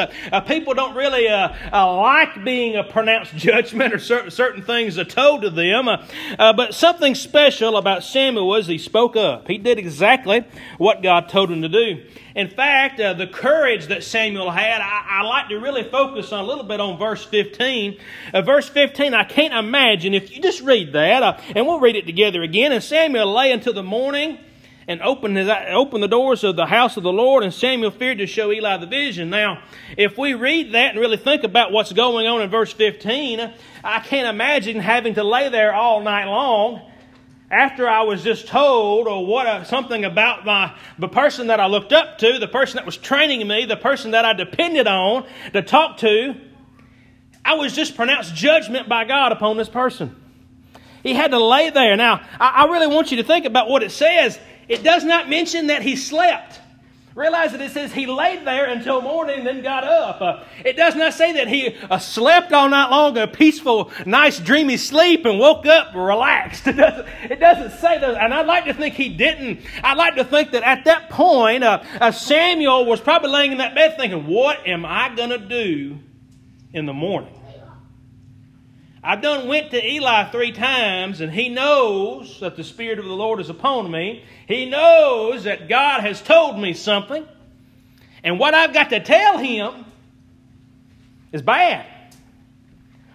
people 0.46 0.75
don't 0.75 0.94
really 0.94 1.29
uh, 1.29 1.55
uh, 1.73 1.96
like 1.96 2.44
being 2.44 2.76
a 2.76 2.85
pronounced 2.85 3.37
judgment 3.37 3.93
or 3.93 3.99
certain, 3.99 4.31
certain 4.31 4.62
things 4.62 4.99
are 4.99 5.05
told 5.05 5.43
to 5.43 5.50
them. 5.50 5.88
Uh, 5.88 6.06
uh, 6.38 6.52
but 6.52 6.75
something 6.75 7.14
special 7.14 7.76
about 7.76 8.05
Samuel 8.05 8.46
was 8.46 8.67
he 8.67 8.79
spoke 8.79 9.17
up. 9.17 9.49
He 9.49 9.58
did 9.58 9.79
exactly 9.79 10.44
what 10.79 11.02
God 11.02 11.29
told 11.29 11.50
him 11.50 11.62
to 11.62 11.69
do. 11.69 12.05
In 12.35 12.49
fact, 12.49 13.01
uh, 13.01 13.15
the 13.15 13.27
courage 13.27 13.87
that 13.87 14.05
Samuel 14.05 14.51
had, 14.51 14.81
I, 14.81 15.21
I, 15.21 15.23
like 15.23 15.49
to 15.49 15.57
really 15.57 15.83
focus 15.83 16.33
on 16.33 16.45
a 16.45 16.47
little 16.47 16.65
bit 16.65 16.79
on 16.79 16.99
verse 16.99 17.25
15. 17.25 17.99
Uh, 18.35 18.43
verse 18.43 18.69
15, 18.69 19.15
I 19.15 19.25
can't 19.25 19.55
imagine, 19.55 20.15
if 20.15 20.35
you 20.35 20.43
just 20.43 20.61
read 20.61 20.93
that, 20.93 21.43
and 21.57 21.67
we'll 21.67 21.81
read 21.81 21.97
it 21.97 22.07
together 22.07 22.43
again. 22.43 22.73
And 22.73 22.83
Samuel 22.83 23.33
lay 23.33 23.51
until 23.51 23.73
the 23.73 23.83
morning 23.83 24.39
and 24.87 25.03
opened, 25.03 25.37
his, 25.37 25.49
opened 25.49 26.03
the 26.03 26.09
doors 26.09 26.45
of 26.45 26.57
the 26.57 26.67
house 26.67 26.97
of 26.97 27.03
the 27.03 27.13
Lord, 27.13 27.45
and 27.45 27.53
Samuel 27.53 27.91
feared 27.91 28.19
to 28.19 28.27
show 28.27 28.53
Eli 28.53 28.77
the 28.79 28.87
vision. 28.87 29.31
Now, 29.31 29.63
if 29.97 30.19
we 30.19 30.35
read 30.35 30.73
that 30.75 30.93
and 30.93 31.01
really 31.01 31.19
think 31.19 31.45
about 31.45 31.73
what's 31.73 31.93
going 31.93 32.27
on 32.27 32.43
in 32.43 32.51
verse 32.51 32.73
15, 32.73 33.53
I 33.85 34.01
can't 34.01 34.29
imagine 34.29 34.81
having 34.81 35.15
to 35.15 35.25
lay 35.25 35.49
there 35.51 35.75
all 35.75 36.03
night 36.03 36.25
long 36.25 36.88
after 37.50 37.89
I 37.89 38.03
was 38.03 38.23
just 38.23 38.47
told 38.47 39.09
or 39.09 39.25
what 39.25 39.47
uh, 39.47 39.65
something 39.65 40.05
about 40.05 40.45
my 40.45 40.77
the 40.99 41.09
person 41.09 41.47
that 41.47 41.61
I 41.61 41.67
looked 41.67 41.93
up 41.93 42.19
to, 42.19 42.39
the 42.39 42.49
person 42.49 42.77
that 42.77 42.87
was 42.87 42.97
training 42.97 43.47
me, 43.47 43.65
the 43.65 43.77
person 43.77 44.11
that 44.11 44.25
I 44.25 44.35
depended 44.35 44.87
on 44.87 45.27
to 45.53 45.62
talk 45.62 45.99
to, 45.99 46.35
I 47.45 47.55
was 47.55 47.75
just 47.75 47.97
pronounced 47.97 48.35
judgment 48.35 48.89
by 48.89 49.05
God 49.05 49.33
upon 49.33 49.56
this 49.56 49.69
person. 49.69 50.15
He 51.03 51.15
had 51.15 51.31
to 51.31 51.43
lay 51.43 51.71
there. 51.71 51.97
Now, 51.97 52.21
I, 52.39 52.65
I 52.65 52.65
really 52.67 52.89
want 52.89 53.11
you 53.11 53.17
to 53.19 53.25
think 53.25 53.47
about 53.47 53.69
what 53.69 53.83
it 53.83 53.93
says. 53.93 54.39
It 54.69 54.83
does 54.83 55.05
not 55.05 55.31
mention 55.31 55.69
that 55.69 55.81
he 55.81 55.97
slept. 55.97 56.61
Realize 57.19 57.50
that 57.50 57.61
it 57.61 57.73
says 57.73 57.93
he 57.93 58.06
laid 58.06 58.47
there 58.47 58.67
until 58.67 59.00
morning, 59.03 59.43
then 59.43 59.61
got 59.61 59.82
up. 59.82 60.20
Uh, 60.20 60.44
it 60.65 60.76
does 60.76 60.94
not 60.94 61.12
say 61.12 61.32
that 61.32 61.49
he 61.49 61.76
uh, 61.91 61.99
slept 61.99 62.53
all 62.53 62.69
night 62.69 62.91
long, 62.91 63.19
a 63.19 63.26
peaceful, 63.26 63.91
nice, 64.06 64.38
dreamy 64.38 64.76
sleep, 64.76 65.26
and 65.26 65.37
woke 65.37 65.67
up 65.67 65.97
relaxed. 65.97 66.65
It 66.69 66.76
doesn't, 66.76 67.09
it 67.25 67.41
doesn't 67.41 67.81
say 67.81 67.99
that. 67.99 68.23
And 68.23 68.32
I'd 68.32 68.47
like 68.47 68.67
to 68.67 68.75
think 68.75 68.94
he 68.94 69.09
didn't. 69.09 69.62
I'd 69.82 69.97
like 69.97 70.15
to 70.15 70.25
think 70.25 70.53
that 70.53 70.62
at 70.62 70.85
that 70.85 71.11
point, 71.11 71.65
uh, 71.65 71.82
uh 72.00 72.12
Samuel 72.12 72.87
was 72.87 73.00
probably 73.00 73.31
laying 73.31 73.50
in 73.50 73.59
that 73.59 73.75
bed 73.75 73.97
thinking, 73.97 74.29
What 74.29 74.64
am 74.69 74.87
I 74.87 75.12
going 75.12 75.31
to 75.31 75.38
do 75.38 75.99
in 76.73 76.87
the 76.87 76.93
morning? 76.93 77.35
I've 79.09 79.23
done 79.23 79.49
went 79.49 79.71
to 79.71 79.83
Eli 79.83 80.25
three 80.25 80.53
times, 80.53 81.23
and 81.23 81.33
he 81.33 81.49
knows 81.49 82.41
that 82.41 82.57
the 82.57 82.63
Spirit 82.63 82.99
of 82.99 83.07
the 83.07 83.15
Lord 83.15 83.41
is 83.41 83.49
upon 83.49 83.91
me. 83.91 84.23
He 84.47 84.69
knows 84.69 85.45
that 85.45 85.67
God 85.67 86.03
has 86.03 86.21
told 86.21 86.59
me 86.59 86.75
something. 86.75 87.27
And 88.23 88.39
what 88.39 88.53
I've 88.53 88.75
got 88.75 88.91
to 88.91 89.01
tell 89.01 89.39
him 89.39 89.87
is 91.33 91.41
bad. 91.41 91.87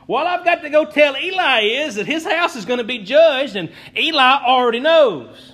What 0.07 0.25
I've 0.25 0.44
got 0.44 0.63
to 0.63 0.72
go 0.72 0.86
tell 0.86 1.16
Eli 1.16 1.62
is 1.62 1.94
that 1.94 2.07
his 2.07 2.25
house 2.25 2.56
is 2.56 2.66
going 2.66 2.80
to 2.80 2.84
be 2.84 2.98
judged, 2.98 3.56
and 3.56 3.72
Eli 3.95 4.44
already 4.44 4.80
knows. 4.80 5.54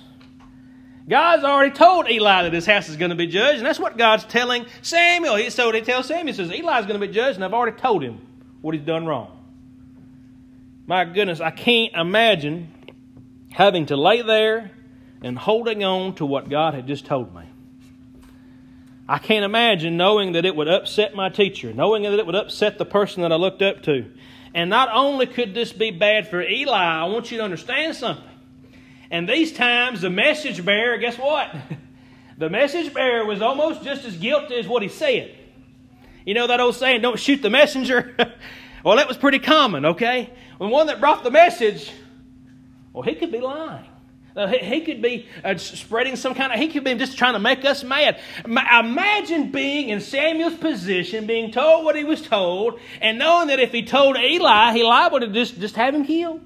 God's 1.06 1.44
already 1.44 1.74
told 1.74 2.08
Eli 2.08 2.44
that 2.44 2.54
his 2.54 2.64
house 2.64 2.88
is 2.88 2.96
going 2.96 3.10
to 3.10 3.14
be 3.14 3.26
judged, 3.26 3.58
and 3.58 3.66
that's 3.66 3.78
what 3.78 3.98
God's 3.98 4.24
telling 4.24 4.64
Samuel. 4.80 5.50
So 5.50 5.70
he 5.70 5.82
tells 5.82 6.06
Samuel, 6.06 6.28
he 6.28 6.32
says, 6.32 6.48
Eli's 6.48 6.86
going 6.86 6.98
to 6.98 7.06
be 7.06 7.12
judged, 7.12 7.36
and 7.36 7.44
I've 7.44 7.52
already 7.52 7.76
told 7.76 8.02
him 8.02 8.26
what 8.62 8.74
he's 8.74 8.86
done 8.86 9.04
wrong. 9.04 9.36
My 10.90 11.04
goodness, 11.04 11.40
I 11.40 11.52
can't 11.52 11.94
imagine 11.94 12.96
having 13.52 13.86
to 13.86 13.96
lay 13.96 14.22
there 14.22 14.72
and 15.22 15.38
holding 15.38 15.84
on 15.84 16.16
to 16.16 16.26
what 16.26 16.50
God 16.50 16.74
had 16.74 16.88
just 16.88 17.06
told 17.06 17.32
me. 17.32 17.44
I 19.08 19.18
can't 19.18 19.44
imagine 19.44 19.96
knowing 19.96 20.32
that 20.32 20.44
it 20.44 20.56
would 20.56 20.66
upset 20.66 21.14
my 21.14 21.28
teacher, 21.28 21.72
knowing 21.72 22.02
that 22.02 22.14
it 22.14 22.26
would 22.26 22.34
upset 22.34 22.76
the 22.76 22.84
person 22.84 23.22
that 23.22 23.30
I 23.30 23.36
looked 23.36 23.62
up 23.62 23.84
to. 23.84 24.10
And 24.52 24.68
not 24.68 24.88
only 24.92 25.26
could 25.26 25.54
this 25.54 25.72
be 25.72 25.92
bad 25.92 26.26
for 26.26 26.42
Eli, 26.42 26.76
I 26.76 27.04
want 27.04 27.30
you 27.30 27.38
to 27.38 27.44
understand 27.44 27.94
something. 27.94 28.24
And 29.12 29.28
these 29.28 29.52
times, 29.52 30.00
the 30.00 30.10
message 30.10 30.64
bearer, 30.64 30.98
guess 30.98 31.16
what? 31.16 31.54
the 32.36 32.50
message 32.50 32.92
bearer 32.92 33.24
was 33.24 33.42
almost 33.42 33.84
just 33.84 34.04
as 34.04 34.16
guilty 34.16 34.56
as 34.56 34.66
what 34.66 34.82
he 34.82 34.88
said. 34.88 35.38
You 36.26 36.34
know 36.34 36.48
that 36.48 36.58
old 36.58 36.74
saying, 36.74 37.00
don't 37.00 37.16
shoot 37.16 37.42
the 37.42 37.50
messenger? 37.50 38.16
well, 38.84 38.96
that 38.96 39.06
was 39.06 39.16
pretty 39.16 39.38
common, 39.38 39.84
okay? 39.84 40.30
When 40.60 40.68
one 40.68 40.88
that 40.88 41.00
brought 41.00 41.24
the 41.24 41.30
message, 41.30 41.90
well, 42.92 43.02
he 43.02 43.14
could 43.14 43.32
be 43.32 43.40
lying. 43.40 43.86
Uh, 44.36 44.46
he, 44.46 44.58
he, 44.58 44.80
could 44.82 45.00
be 45.00 45.26
uh, 45.42 45.56
spreading 45.56 46.16
some 46.16 46.34
kind 46.34 46.52
of, 46.52 46.58
he 46.58 46.68
could 46.68 46.84
be 46.84 46.94
just 46.96 47.16
trying 47.16 47.32
to 47.32 47.38
make 47.38 47.64
us 47.64 47.82
mad. 47.82 48.20
Imagine 48.44 49.50
being 49.52 49.88
in 49.88 50.02
Samuel's 50.02 50.56
position, 50.56 51.26
being 51.26 51.50
told 51.50 51.86
what 51.86 51.96
he 51.96 52.04
was 52.04 52.20
told, 52.20 52.78
and 53.00 53.18
knowing 53.18 53.48
that 53.48 53.58
if 53.58 53.72
he 53.72 53.84
told 53.84 54.18
Eli, 54.18 54.74
he 54.74 54.82
liable 54.82 55.20
to 55.20 55.28
just, 55.28 55.58
just 55.58 55.76
have 55.76 55.94
him 55.94 56.04
killed. 56.04 56.42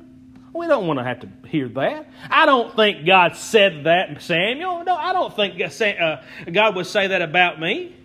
We 0.52 0.68
don't 0.68 0.86
want 0.86 1.00
to 1.00 1.04
have 1.04 1.18
to 1.22 1.48
hear 1.48 1.68
that. 1.70 2.08
I 2.30 2.46
don't 2.46 2.72
think 2.76 3.04
God 3.04 3.34
said 3.34 3.82
that, 3.82 4.22
Samuel. 4.22 4.84
No, 4.84 4.94
I 4.94 5.12
don't 5.12 5.34
think 5.34 5.60
uh, 5.60 6.22
God 6.52 6.76
would 6.76 6.86
say 6.86 7.08
that 7.08 7.20
about 7.20 7.58
me. 7.58 7.96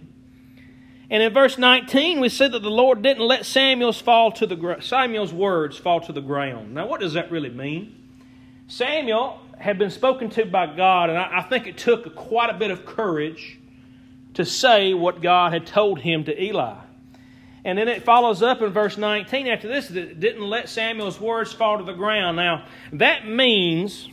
And 1.11 1.23
in 1.23 1.33
verse 1.33 1.57
19, 1.57 2.19
we 2.19 2.29
said 2.29 2.51
that 2.51 2.61
the 2.61 2.69
Lord 2.69 3.01
didn't 3.01 3.25
let 3.25 3.45
Samuel's 3.45 3.99
fall 3.99 4.31
to 4.33 4.45
the 4.45 4.77
Samuel's 4.81 5.33
words 5.33 5.77
fall 5.77 6.01
to 6.01 6.13
the 6.13 6.21
ground. 6.21 6.75
Now, 6.75 6.87
what 6.87 6.99
does 6.99 7.13
that 7.13 7.31
really 7.31 7.49
mean? 7.49 7.95
Samuel 8.67 9.41
had 9.57 9.79
been 9.79 9.89
spoken 9.89 10.29
to 10.31 10.45
by 10.45 10.67
God, 10.75 11.09
and 11.09 11.17
I, 11.17 11.39
I 11.39 11.41
think 11.41 11.65
it 11.65 11.77
took 11.77 12.15
quite 12.15 12.51
a 12.51 12.57
bit 12.57 12.69
of 12.69 12.85
courage 12.85 13.57
to 14.35 14.45
say 14.45 14.93
what 14.93 15.21
God 15.21 15.51
had 15.51 15.65
told 15.65 15.99
him 15.99 16.25
to 16.25 16.43
Eli. 16.43 16.75
And 17.65 17.77
then 17.77 17.87
it 17.87 18.03
follows 18.03 18.43
up 18.43 18.61
in 18.61 18.71
verse 18.71 18.97
19 18.97 19.47
after 19.47 19.67
this 19.67 19.87
that 19.89 19.97
it 19.97 20.19
didn't 20.19 20.47
let 20.47 20.69
Samuel's 20.69 21.19
words 21.19 21.51
fall 21.51 21.79
to 21.79 21.83
the 21.83 21.93
ground. 21.93 22.37
Now, 22.37 22.65
that 22.93 23.27
means 23.27 24.07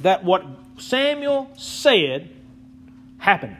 that 0.00 0.24
what 0.24 0.44
Samuel 0.76 1.50
said 1.56 2.28
happened. 3.18 3.56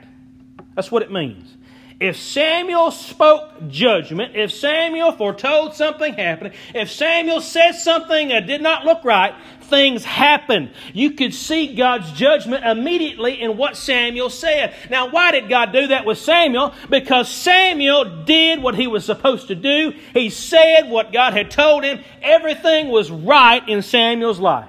That's 0.74 0.90
what 0.90 1.02
it 1.02 1.12
means 1.12 1.56
if 2.02 2.16
Samuel 2.16 2.90
spoke 2.90 3.68
judgment, 3.68 4.34
if 4.34 4.52
Samuel 4.52 5.12
foretold 5.12 5.74
something 5.74 6.14
happening, 6.14 6.52
if 6.74 6.90
Samuel 6.90 7.40
said 7.40 7.72
something 7.72 8.28
that 8.28 8.48
did 8.48 8.60
not 8.60 8.84
look 8.84 9.04
right, 9.04 9.32
things 9.60 10.04
happened. 10.04 10.72
You 10.92 11.12
could 11.12 11.32
see 11.32 11.76
God's 11.76 12.10
judgment 12.10 12.64
immediately 12.64 13.40
in 13.40 13.56
what 13.56 13.76
Samuel 13.76 14.30
said. 14.30 14.74
Now, 14.90 15.10
why 15.10 15.30
did 15.30 15.48
God 15.48 15.72
do 15.72 15.86
that 15.86 16.04
with 16.04 16.18
Samuel? 16.18 16.74
Because 16.90 17.28
Samuel 17.30 18.24
did 18.24 18.60
what 18.60 18.74
he 18.74 18.88
was 18.88 19.04
supposed 19.04 19.46
to 19.46 19.54
do. 19.54 19.92
He 20.12 20.28
said 20.28 20.90
what 20.90 21.12
God 21.12 21.34
had 21.34 21.52
told 21.52 21.84
him. 21.84 22.00
Everything 22.20 22.88
was 22.88 23.12
right 23.12 23.66
in 23.68 23.80
Samuel's 23.80 24.40
life. 24.40 24.68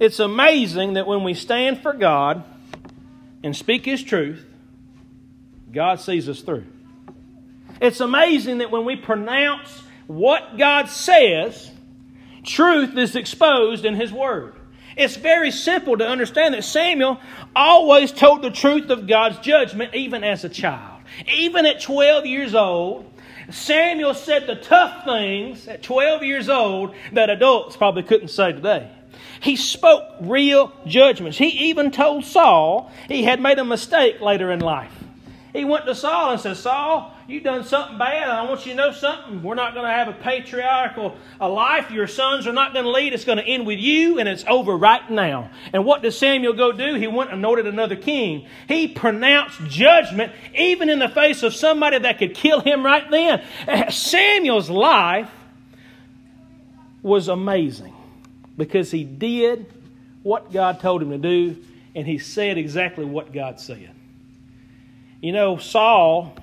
It's 0.00 0.18
amazing 0.18 0.94
that 0.94 1.06
when 1.06 1.22
we 1.22 1.34
stand 1.34 1.80
for 1.82 1.92
God 1.92 2.42
and 3.44 3.54
speak 3.54 3.84
His 3.84 4.02
truth, 4.02 4.44
God 5.72 6.00
sees 6.00 6.28
us 6.28 6.40
through. 6.40 6.64
It's 7.80 8.00
amazing 8.00 8.58
that 8.58 8.70
when 8.70 8.84
we 8.84 8.96
pronounce 8.96 9.82
what 10.06 10.56
God 10.58 10.88
says, 10.88 11.70
truth 12.44 12.96
is 12.96 13.14
exposed 13.14 13.84
in 13.84 13.94
His 13.94 14.12
Word. 14.12 14.54
It's 14.96 15.16
very 15.16 15.52
simple 15.52 15.96
to 15.96 16.06
understand 16.06 16.54
that 16.54 16.64
Samuel 16.64 17.20
always 17.54 18.10
told 18.10 18.42
the 18.42 18.50
truth 18.50 18.90
of 18.90 19.06
God's 19.06 19.38
judgment, 19.38 19.94
even 19.94 20.24
as 20.24 20.44
a 20.44 20.48
child. 20.48 21.02
Even 21.32 21.66
at 21.66 21.80
12 21.80 22.26
years 22.26 22.54
old, 22.54 23.10
Samuel 23.50 24.14
said 24.14 24.46
the 24.46 24.56
tough 24.56 25.04
things 25.04 25.68
at 25.68 25.82
12 25.82 26.24
years 26.24 26.48
old 26.48 26.94
that 27.12 27.30
adults 27.30 27.76
probably 27.76 28.02
couldn't 28.02 28.28
say 28.28 28.52
today. 28.52 28.90
He 29.40 29.54
spoke 29.56 30.02
real 30.20 30.72
judgments. 30.86 31.38
He 31.38 31.68
even 31.68 31.90
told 31.92 32.24
Saul 32.24 32.90
he 33.06 33.22
had 33.22 33.40
made 33.40 33.58
a 33.58 33.64
mistake 33.64 34.20
later 34.20 34.50
in 34.50 34.60
life. 34.60 34.97
He 35.58 35.64
went 35.64 35.86
to 35.86 35.94
Saul 35.96 36.30
and 36.30 36.40
said, 36.40 36.56
Saul, 36.56 37.12
you've 37.26 37.42
done 37.42 37.64
something 37.64 37.98
bad, 37.98 38.28
I 38.28 38.44
want 38.44 38.64
you 38.64 38.74
to 38.74 38.76
know 38.76 38.92
something. 38.92 39.42
We're 39.42 39.56
not 39.56 39.74
going 39.74 39.86
to 39.86 39.92
have 39.92 40.06
a 40.06 40.12
patriarchal 40.12 41.16
a 41.40 41.48
life. 41.48 41.90
Your 41.90 42.06
sons 42.06 42.46
are 42.46 42.52
not 42.52 42.74
going 42.74 42.84
to 42.84 42.90
lead. 42.92 43.12
It's 43.12 43.24
going 43.24 43.38
to 43.38 43.44
end 43.44 43.66
with 43.66 43.80
you, 43.80 44.20
and 44.20 44.28
it's 44.28 44.44
over 44.46 44.76
right 44.76 45.10
now. 45.10 45.50
And 45.72 45.84
what 45.84 46.00
does 46.00 46.16
Samuel 46.16 46.52
go 46.52 46.70
do? 46.70 46.94
He 46.94 47.08
went 47.08 47.30
and 47.30 47.40
anointed 47.40 47.66
another 47.66 47.96
king. 47.96 48.46
He 48.68 48.86
pronounced 48.86 49.60
judgment 49.64 50.32
even 50.54 50.88
in 50.88 51.00
the 51.00 51.08
face 51.08 51.42
of 51.42 51.52
somebody 51.52 51.98
that 51.98 52.18
could 52.18 52.36
kill 52.36 52.60
him 52.60 52.86
right 52.86 53.10
then. 53.10 53.90
Samuel's 53.90 54.70
life 54.70 55.28
was 57.02 57.26
amazing 57.26 57.94
because 58.56 58.92
he 58.92 59.02
did 59.02 59.66
what 60.22 60.52
God 60.52 60.78
told 60.78 61.02
him 61.02 61.10
to 61.10 61.18
do, 61.18 61.56
and 61.96 62.06
he 62.06 62.18
said 62.18 62.58
exactly 62.58 63.04
what 63.04 63.32
God 63.32 63.58
said. 63.58 63.90
You 65.20 65.32
know, 65.32 65.56
Saul, 65.56 66.36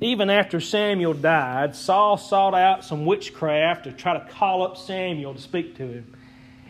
even 0.00 0.28
after 0.28 0.60
Samuel 0.60 1.14
died, 1.14 1.74
Saul 1.74 2.18
sought 2.18 2.54
out 2.54 2.84
some 2.84 3.06
witchcraft 3.06 3.84
to 3.84 3.92
try 3.92 4.18
to 4.18 4.26
call 4.32 4.62
up 4.62 4.76
Samuel 4.76 5.34
to 5.34 5.40
speak 5.40 5.76
to 5.76 5.86
him. 5.86 6.12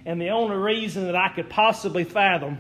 And 0.07 0.21
the 0.21 0.31
only 0.31 0.57
reason 0.57 1.07
that 1.07 1.17
I 1.17 1.29
could 1.29 1.51
possibly 1.51 2.05
fathom 2.05 2.59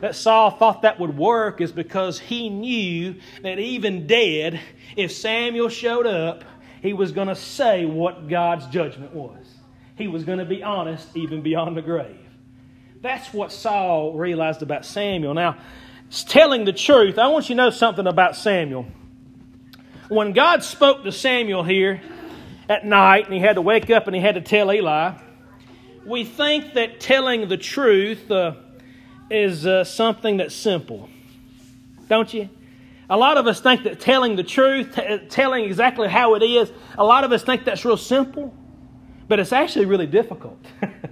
that 0.00 0.16
Saul 0.16 0.50
thought 0.50 0.82
that 0.82 0.98
would 0.98 1.16
work 1.16 1.60
is 1.60 1.70
because 1.70 2.18
he 2.18 2.50
knew 2.50 3.14
that 3.44 3.60
even 3.60 4.08
dead, 4.08 4.60
if 4.96 5.12
Samuel 5.12 5.68
showed 5.68 6.08
up, 6.08 6.42
he 6.82 6.92
was 6.92 7.12
going 7.12 7.28
to 7.28 7.36
say 7.36 7.84
what 7.84 8.28
God's 8.28 8.66
judgment 8.66 9.14
was. 9.14 9.46
He 9.96 10.08
was 10.08 10.24
going 10.24 10.40
to 10.40 10.44
be 10.44 10.64
honest 10.64 11.16
even 11.16 11.42
beyond 11.42 11.76
the 11.76 11.82
grave. 11.82 12.18
That's 13.00 13.32
what 13.32 13.52
Saul 13.52 14.14
realized 14.14 14.62
about 14.62 14.84
Samuel. 14.84 15.34
Now, 15.34 15.58
telling 16.12 16.66
the 16.66 16.72
truth, 16.74 17.18
I 17.18 17.28
want 17.28 17.48
you 17.48 17.54
to 17.54 17.62
know 17.62 17.70
something 17.70 18.06
about 18.06 18.36
Samuel. 18.36 18.86
When 20.08 20.32
God 20.32 20.62
spoke 20.62 21.04
to 21.04 21.12
Samuel 21.12 21.62
here 21.62 22.02
at 22.68 22.84
night 22.84 23.24
and 23.24 23.32
he 23.32 23.40
had 23.40 23.54
to 23.54 23.62
wake 23.62 23.88
up 23.88 24.06
and 24.06 24.14
he 24.14 24.20
had 24.20 24.34
to 24.34 24.42
tell 24.42 24.70
Eli, 24.70 25.14
we 26.04 26.24
think 26.24 26.74
that 26.74 27.00
telling 27.00 27.48
the 27.48 27.56
truth 27.56 28.30
uh, 28.30 28.54
is 29.30 29.66
uh, 29.66 29.84
something 29.84 30.36
that's 30.36 30.54
simple. 30.54 31.08
Don't 32.08 32.32
you? 32.34 32.50
A 33.08 33.16
lot 33.16 33.36
of 33.36 33.46
us 33.46 33.60
think 33.60 33.84
that 33.84 34.00
telling 34.00 34.36
the 34.36 34.42
truth, 34.42 34.94
t- 34.94 35.18
telling 35.30 35.64
exactly 35.64 36.08
how 36.08 36.34
it 36.34 36.42
is, 36.42 36.70
a 36.98 37.04
lot 37.04 37.24
of 37.24 37.32
us 37.32 37.42
think 37.42 37.64
that's 37.64 37.84
real 37.84 37.96
simple, 37.96 38.54
but 39.28 39.38
it's 39.38 39.52
actually 39.52 39.86
really 39.86 40.06
difficult. 40.06 40.58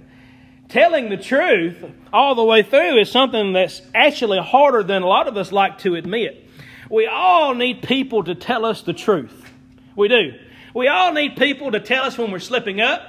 telling 0.71 1.09
the 1.09 1.17
truth 1.17 1.75
all 2.11 2.33
the 2.33 2.43
way 2.43 2.63
through 2.63 2.99
is 2.99 3.11
something 3.11 3.53
that's 3.53 3.81
actually 3.93 4.39
harder 4.39 4.83
than 4.83 5.03
a 5.03 5.07
lot 5.07 5.27
of 5.27 5.37
us 5.37 5.51
like 5.51 5.79
to 5.79 5.95
admit. 5.95 6.47
We 6.89 7.07
all 7.07 7.53
need 7.53 7.83
people 7.83 8.23
to 8.23 8.35
tell 8.35 8.65
us 8.65 8.81
the 8.81 8.93
truth. 8.93 9.49
We 9.95 10.07
do. 10.07 10.33
We 10.73 10.87
all 10.87 11.11
need 11.13 11.35
people 11.35 11.71
to 11.71 11.79
tell 11.79 12.05
us 12.05 12.17
when 12.17 12.31
we're 12.31 12.39
slipping 12.39 12.79
up. 12.79 13.01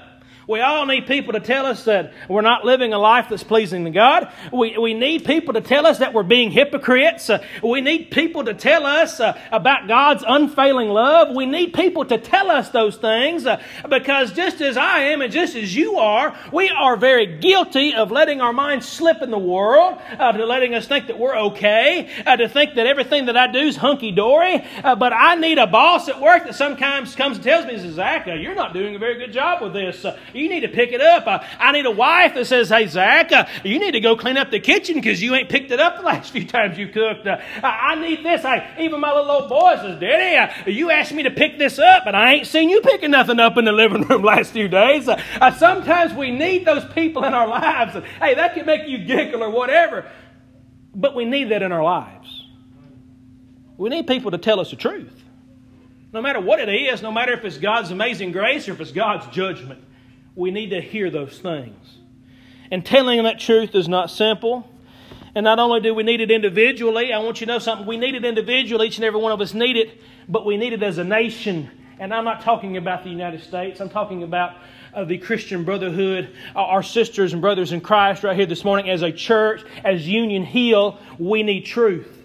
We 0.49 0.61
all 0.61 0.87
need 0.87 1.07
people 1.07 1.35
to 1.35 1.41
tell 1.41 1.67
us 1.67 1.85
that 1.85 2.13
we're 2.29 2.41
not 2.41 2.65
living 2.65 2.93
a 2.93 2.99
life 2.99 3.29
that's 3.29 3.45
pleasing 3.45 3.85
to 3.85 3.91
God. 3.91 4.33
We, 4.53 4.77
we 4.77 4.93
need 4.93 5.25
people 5.25 5.55
to 5.55 5.61
tell 5.61 5.87
us 5.87 5.99
that 5.99 6.13
we're 6.15 6.25
being 6.25 6.51
hypocrites. 6.51 7.31
Uh, 7.31 7.45
we 7.63 7.81
need 7.81 8.11
people 8.11 8.45
to 8.45 8.55
tell 8.55 8.85
us 8.85 9.21
uh, 9.21 9.39
about 9.53 9.87
God's 9.87 10.25
unfailing 10.27 10.89
love. 10.89 11.35
We 11.35 11.47
need 11.47 11.75
people 11.75 12.05
to 12.07 12.19
tell 12.19 12.51
us 12.51 12.71
those 12.71 12.97
things 12.97 13.47
uh, 13.47 13.63
because 13.89 14.33
just 14.33 14.61
as 14.61 14.77
I 14.77 15.01
am 15.01 15.21
and 15.21 15.33
just 15.33 15.55
as 15.55 15.77
you 15.77 15.99
are, 15.99 16.37
we 16.53 16.71
are 16.71 16.97
very 16.97 17.39
guilty 17.39 17.95
of 17.95 18.11
letting 18.11 18.41
our 18.41 18.53
minds 18.53 18.89
slip 18.89 19.23
in 19.23 19.31
the 19.31 19.39
world, 19.39 19.99
to 20.19 20.45
letting 20.45 20.75
us 20.75 20.87
think 20.87 21.07
that 21.07 21.19
we're 21.19 21.37
okay, 21.37 22.11
to 22.25 22.49
think 22.49 22.75
that 22.75 22.87
everything 22.87 23.27
that 23.27 23.37
I 23.37 23.47
do 23.47 23.61
is 23.61 23.77
hunky 23.77 24.11
dory. 24.11 24.65
But 24.83 25.13
I 25.13 25.37
need 25.37 25.59
a 25.59 25.67
boss 25.67 26.09
at 26.09 26.21
work 26.21 26.45
that 26.45 26.55
sometimes 26.55 27.15
comes 27.15 27.37
and 27.37 27.45
tells 27.45 27.67
me, 27.67 27.79
Zach, 27.93 28.27
you're 28.27 28.55
not 28.55 28.73
doing 28.73 28.97
a 28.97 28.99
very 28.99 29.19
good 29.19 29.33
job 29.33 29.63
with 29.63 29.73
this. 29.73 30.05
You 30.35 30.49
need 30.49 30.61
to 30.61 30.69
pick 30.69 30.93
it 30.93 31.01
up. 31.01 31.27
Uh, 31.27 31.45
I 31.59 31.73
need 31.73 31.87
a 31.87 31.91
wife 31.91 32.35
that 32.35 32.47
says, 32.47 32.69
Hey, 32.69 32.87
Zach, 32.87 33.33
uh, 33.33 33.47
you 33.65 33.79
need 33.79 33.93
to 33.93 34.01
go 34.01 34.17
clean 34.17 34.37
up 34.37 34.51
the 34.51 34.61
kitchen 34.61 34.97
because 34.97 35.23
you 35.23 35.35
ain't 35.35 35.49
picked 35.49 35.71
it 35.71 35.81
up 35.81 35.97
the 35.97 36.03
last 36.13 36.33
few 36.33 36.47
times 36.47 36.79
you 36.79 36.89
cooked. 36.89 37.27
Uh, 37.27 37.39
I 37.63 37.95
need 37.97 38.25
this. 38.25 38.45
I, 38.45 38.75
even 38.79 39.01
my 39.01 39.13
little 39.13 39.31
old 39.31 39.49
boy 39.49 39.77
says, 39.77 40.01
Daddy, 40.01 40.37
uh, 40.37 40.71
you 40.71 40.91
asked 40.91 41.13
me 41.13 41.25
to 41.25 41.31
pick 41.31 41.59
this 41.59 41.79
up, 41.79 42.05
but 42.05 42.15
I 42.15 42.35
ain't 42.35 42.47
seen 42.47 42.71
you 42.71 42.81
picking 42.81 43.11
nothing 43.11 43.41
up 43.41 43.57
in 43.57 43.65
the 43.65 43.73
living 43.73 44.03
room 44.03 44.23
last 44.25 44.53
few 44.53 44.69
days. 44.69 45.09
Uh, 45.09 45.21
uh, 45.41 45.53
sometimes 45.55 46.13
we 46.15 46.31
need 46.31 46.65
those 46.65 46.85
people 46.93 47.25
in 47.25 47.35
our 47.35 47.49
lives. 47.49 47.95
hey, 48.21 48.35
that 48.35 48.55
can 48.55 48.67
make 48.67 48.89
you 48.89 48.99
giggle 48.99 49.43
or 49.43 49.51
whatever, 49.51 50.11
but 50.95 51.15
we 51.15 51.25
need 51.25 51.51
that 51.51 51.63
in 51.63 51.73
our 51.73 51.85
lives. 51.85 52.47
We 53.77 53.89
need 53.89 54.07
people 54.07 54.31
to 54.31 54.39
tell 54.39 54.61
us 54.61 54.71
the 54.71 54.77
truth. 54.77 55.13
No 56.13 56.21
matter 56.21 56.41
what 56.41 56.61
it 56.61 56.69
is, 56.69 57.01
no 57.01 57.11
matter 57.11 57.33
if 57.33 57.45
it's 57.45 57.57
God's 57.57 57.91
amazing 57.91 58.33
grace 58.33 58.69
or 58.69 58.73
if 58.73 58.81
it's 58.81 58.93
God's 58.93 59.27
judgment 59.35 59.83
we 60.35 60.51
need 60.51 60.71
to 60.71 60.81
hear 60.81 61.11
those 61.11 61.39
things. 61.39 61.99
And 62.71 62.85
telling 62.85 63.23
that 63.25 63.39
truth 63.39 63.75
is 63.75 63.89
not 63.89 64.11
simple. 64.11 64.69
And 65.35 65.45
not 65.45 65.59
only 65.59 65.81
do 65.81 65.95
we 65.95 66.03
need 66.03 66.21
it 66.21 66.31
individually, 66.31 67.13
I 67.13 67.19
want 67.19 67.41
you 67.41 67.47
to 67.47 67.53
know 67.55 67.59
something. 67.59 67.87
We 67.87 67.97
need 67.97 68.15
it 68.15 68.25
individually, 68.25 68.87
each 68.87 68.97
and 68.97 69.05
every 69.05 69.21
one 69.21 69.33
of 69.33 69.41
us 69.41 69.55
need 69.55 69.77
it, 69.77 70.01
but 70.29 70.45
we 70.45 70.57
need 70.57 70.73
it 70.73 70.83
as 70.83 70.99
a 70.99 71.05
nation. 71.05 71.71
And 71.99 72.13
I'm 72.13 72.25
not 72.25 72.43
talking 72.43 72.77
about 72.77 73.05
the 73.05 73.11
United 73.11 73.43
States, 73.43 73.81
I'm 73.81 73.89
talking 73.89 74.23
about 74.23 74.57
uh, 74.95 75.05
the 75.05 75.17
Christian 75.17 75.65
brotherhood, 75.65 76.35
uh, 76.55 76.59
our 76.59 76.83
sisters 76.83 77.33
and 77.33 77.41
brothers 77.41 77.73
in 77.73 77.81
Christ 77.81 78.25
right 78.25 78.37
here 78.37 78.47
this 78.47 78.65
morning 78.65 78.91
as 78.91 79.03
a 79.03 79.11
church, 79.11 79.63
as 79.85 80.07
Union 80.07 80.45
Hill. 80.45 80.99
We 81.19 81.43
need 81.43 81.63
truth. 81.63 82.23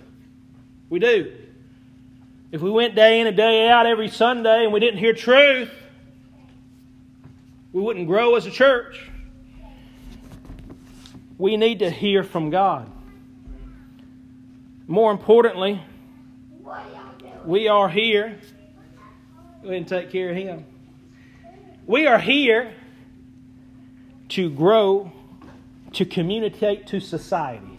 We 0.90 1.00
do. 1.00 1.34
If 2.52 2.62
we 2.62 2.72
went 2.72 2.96
day 2.96 3.22
in 3.22 3.28
and 3.28 3.38
day 3.38 3.70
out 3.70 3.86
every 3.86 4.10
Sunday 4.10 4.64
and 4.64 4.74
we 4.74 4.80
didn't 4.80 5.00
hear 5.00 5.14
truth, 5.14 5.70
we 7.78 7.84
wouldn't 7.84 8.08
grow 8.08 8.34
as 8.34 8.48
a 8.48 8.50
church. 8.50 9.08
We 11.38 11.58
need 11.58 11.78
to 11.80 11.92
hear 11.92 12.24
from 12.24 12.50
God. 12.50 12.90
More 14.88 15.12
importantly, 15.12 15.80
we 17.46 17.68
are 17.68 17.88
here. 17.88 18.40
Go 19.62 19.68
ahead 19.68 19.78
and 19.78 19.88
take 19.88 20.10
care 20.10 20.32
of 20.32 20.36
him. 20.36 20.66
We 21.86 22.08
are 22.08 22.18
here 22.18 22.74
to 24.30 24.50
grow, 24.50 25.12
to 25.94 26.04
communicate 26.04 26.88
to 26.88 27.00
society. 27.00 27.77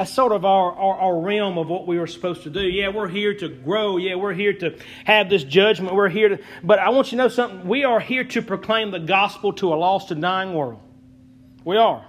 That's 0.00 0.14
sort 0.14 0.32
of 0.32 0.46
our, 0.46 0.72
our, 0.72 0.98
our, 0.98 1.20
realm 1.20 1.58
of 1.58 1.68
what 1.68 1.86
we 1.86 1.98
were 1.98 2.06
supposed 2.06 2.44
to 2.44 2.50
do. 2.50 2.62
Yeah, 2.62 2.88
we're 2.88 3.06
here 3.06 3.34
to 3.34 3.50
grow. 3.50 3.98
Yeah, 3.98 4.14
we're 4.14 4.32
here 4.32 4.54
to 4.54 4.78
have 5.04 5.28
this 5.28 5.44
judgment. 5.44 5.94
We're 5.94 6.08
here 6.08 6.30
to, 6.30 6.38
but 6.64 6.78
I 6.78 6.88
want 6.88 7.12
you 7.12 7.18
to 7.18 7.24
know 7.24 7.28
something. 7.28 7.68
We 7.68 7.84
are 7.84 8.00
here 8.00 8.24
to 8.24 8.40
proclaim 8.40 8.92
the 8.92 8.98
gospel 8.98 9.52
to 9.52 9.74
a 9.74 9.76
lost 9.76 10.10
and 10.10 10.22
dying 10.22 10.54
world. 10.54 10.80
We 11.66 11.76
are. 11.76 12.02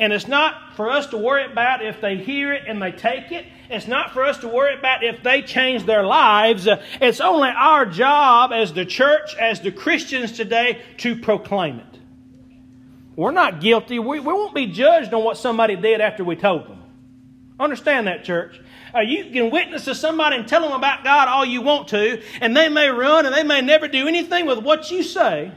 And 0.00 0.12
it's 0.12 0.26
not 0.26 0.74
for 0.74 0.90
us 0.90 1.06
to 1.10 1.16
worry 1.16 1.44
about 1.44 1.80
if 1.84 2.00
they 2.00 2.16
hear 2.16 2.52
it 2.52 2.64
and 2.66 2.82
they 2.82 2.90
take 2.90 3.30
it. 3.30 3.46
It's 3.68 3.86
not 3.86 4.12
for 4.12 4.24
us 4.24 4.38
to 4.38 4.48
worry 4.48 4.76
about 4.76 5.04
if 5.04 5.22
they 5.22 5.42
change 5.42 5.86
their 5.86 6.02
lives. 6.02 6.66
It's 7.00 7.20
only 7.20 7.50
our 7.50 7.86
job 7.86 8.50
as 8.52 8.72
the 8.72 8.84
church, 8.84 9.36
as 9.36 9.60
the 9.60 9.70
Christians 9.70 10.32
today, 10.32 10.82
to 10.96 11.14
proclaim 11.14 11.78
it. 11.78 12.00
We're 13.14 13.30
not 13.30 13.60
guilty. 13.60 14.00
We, 14.00 14.18
we 14.18 14.32
won't 14.32 14.56
be 14.56 14.66
judged 14.66 15.14
on 15.14 15.22
what 15.22 15.36
somebody 15.36 15.76
did 15.76 16.00
after 16.00 16.24
we 16.24 16.34
told 16.34 16.66
them. 16.66 16.79
Understand 17.60 18.06
that, 18.06 18.24
church. 18.24 18.58
Uh, 18.94 19.00
you 19.00 19.30
can 19.30 19.50
witness 19.50 19.84
to 19.84 19.94
somebody 19.94 20.36
and 20.36 20.48
tell 20.48 20.62
them 20.62 20.72
about 20.72 21.04
God 21.04 21.28
all 21.28 21.44
you 21.44 21.60
want 21.60 21.88
to, 21.88 22.22
and 22.40 22.56
they 22.56 22.70
may 22.70 22.88
run 22.88 23.26
and 23.26 23.34
they 23.34 23.42
may 23.42 23.60
never 23.60 23.86
do 23.86 24.08
anything 24.08 24.46
with 24.46 24.60
what 24.60 24.90
you 24.90 25.02
say, 25.02 25.52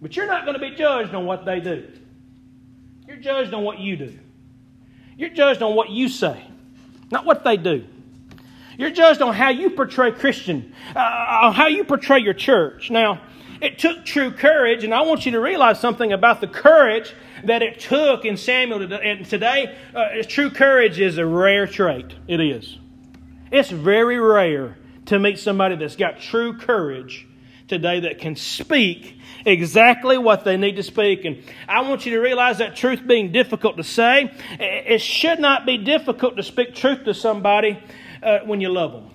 but 0.00 0.16
you're 0.16 0.26
not 0.26 0.46
going 0.46 0.58
to 0.58 0.70
be 0.70 0.74
judged 0.74 1.14
on 1.14 1.26
what 1.26 1.44
they 1.44 1.60
do. 1.60 1.86
You're 3.06 3.18
judged 3.18 3.52
on 3.52 3.62
what 3.62 3.78
you 3.80 3.96
do. 3.96 4.18
You're 5.18 5.28
judged 5.28 5.62
on 5.62 5.74
what 5.76 5.90
you 5.90 6.08
say, 6.08 6.42
not 7.10 7.26
what 7.26 7.44
they 7.44 7.58
do. 7.58 7.84
You're 8.78 8.90
judged 8.90 9.20
on 9.20 9.34
how 9.34 9.50
you 9.50 9.70
portray 9.70 10.10
Christian, 10.10 10.74
uh, 10.96 10.98
on 11.42 11.52
how 11.52 11.66
you 11.66 11.84
portray 11.84 12.20
your 12.20 12.32
church. 12.32 12.90
Now, 12.90 13.20
it 13.62 13.78
took 13.78 14.04
true 14.04 14.32
courage, 14.32 14.82
and 14.82 14.92
I 14.92 15.02
want 15.02 15.24
you 15.24 15.32
to 15.32 15.40
realize 15.40 15.78
something 15.80 16.12
about 16.12 16.40
the 16.40 16.48
courage 16.48 17.14
that 17.44 17.62
it 17.62 17.78
took 17.80 18.24
in 18.24 18.36
Samuel 18.36 18.92
And 18.92 19.24
today. 19.24 19.76
Uh, 19.94 20.22
true 20.28 20.50
courage 20.50 21.00
is 21.00 21.16
a 21.16 21.24
rare 21.24 21.66
trait. 21.66 22.12
It 22.26 22.40
is. 22.40 22.78
It's 23.52 23.70
very 23.70 24.18
rare 24.18 24.76
to 25.06 25.18
meet 25.18 25.38
somebody 25.38 25.76
that's 25.76 25.96
got 25.96 26.20
true 26.20 26.58
courage 26.58 27.26
today 27.68 28.00
that 28.00 28.18
can 28.18 28.34
speak 28.34 29.18
exactly 29.46 30.18
what 30.18 30.44
they 30.44 30.56
need 30.56 30.76
to 30.76 30.82
speak. 30.82 31.24
And 31.24 31.42
I 31.68 31.82
want 31.82 32.04
you 32.04 32.12
to 32.12 32.20
realize 32.20 32.58
that 32.58 32.76
truth 32.76 33.06
being 33.06 33.32
difficult 33.32 33.76
to 33.76 33.84
say, 33.84 34.30
it 34.58 35.00
should 35.00 35.38
not 35.38 35.66
be 35.66 35.78
difficult 35.78 36.36
to 36.36 36.42
speak 36.42 36.74
truth 36.74 37.04
to 37.04 37.14
somebody 37.14 37.78
uh, 38.22 38.40
when 38.44 38.60
you 38.60 38.70
love 38.70 38.92
them. 38.92 39.10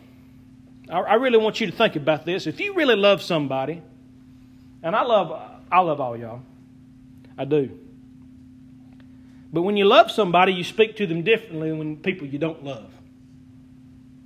I, 0.89 0.99
I 0.99 1.13
really 1.15 1.37
want 1.37 1.59
you 1.59 1.67
to 1.67 1.75
think 1.75 1.95
about 1.95 2.25
this. 2.25 2.47
If 2.47 2.59
you 2.59 2.73
really 2.73 2.95
love 2.95 3.21
somebody, 3.21 3.81
and 4.83 4.95
I 4.95 5.03
love, 5.03 5.31
I 5.71 5.79
love 5.79 5.99
all 5.99 6.17
y'all. 6.17 6.41
I 7.37 7.45
do. 7.45 7.77
But 9.53 9.61
when 9.61 9.77
you 9.77 9.85
love 9.85 10.11
somebody, 10.11 10.53
you 10.53 10.63
speak 10.63 10.97
to 10.97 11.07
them 11.07 11.23
differently 11.23 11.69
than 11.69 11.79
when 11.79 11.97
people 11.97 12.27
you 12.27 12.39
don't 12.39 12.63
love. 12.63 12.91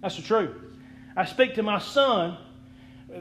That's 0.02 0.16
the 0.16 0.24
truth. 0.24 0.56
I 1.16 1.26
speak 1.26 1.56
to 1.56 1.64
my 1.64 1.80
son 1.80 2.38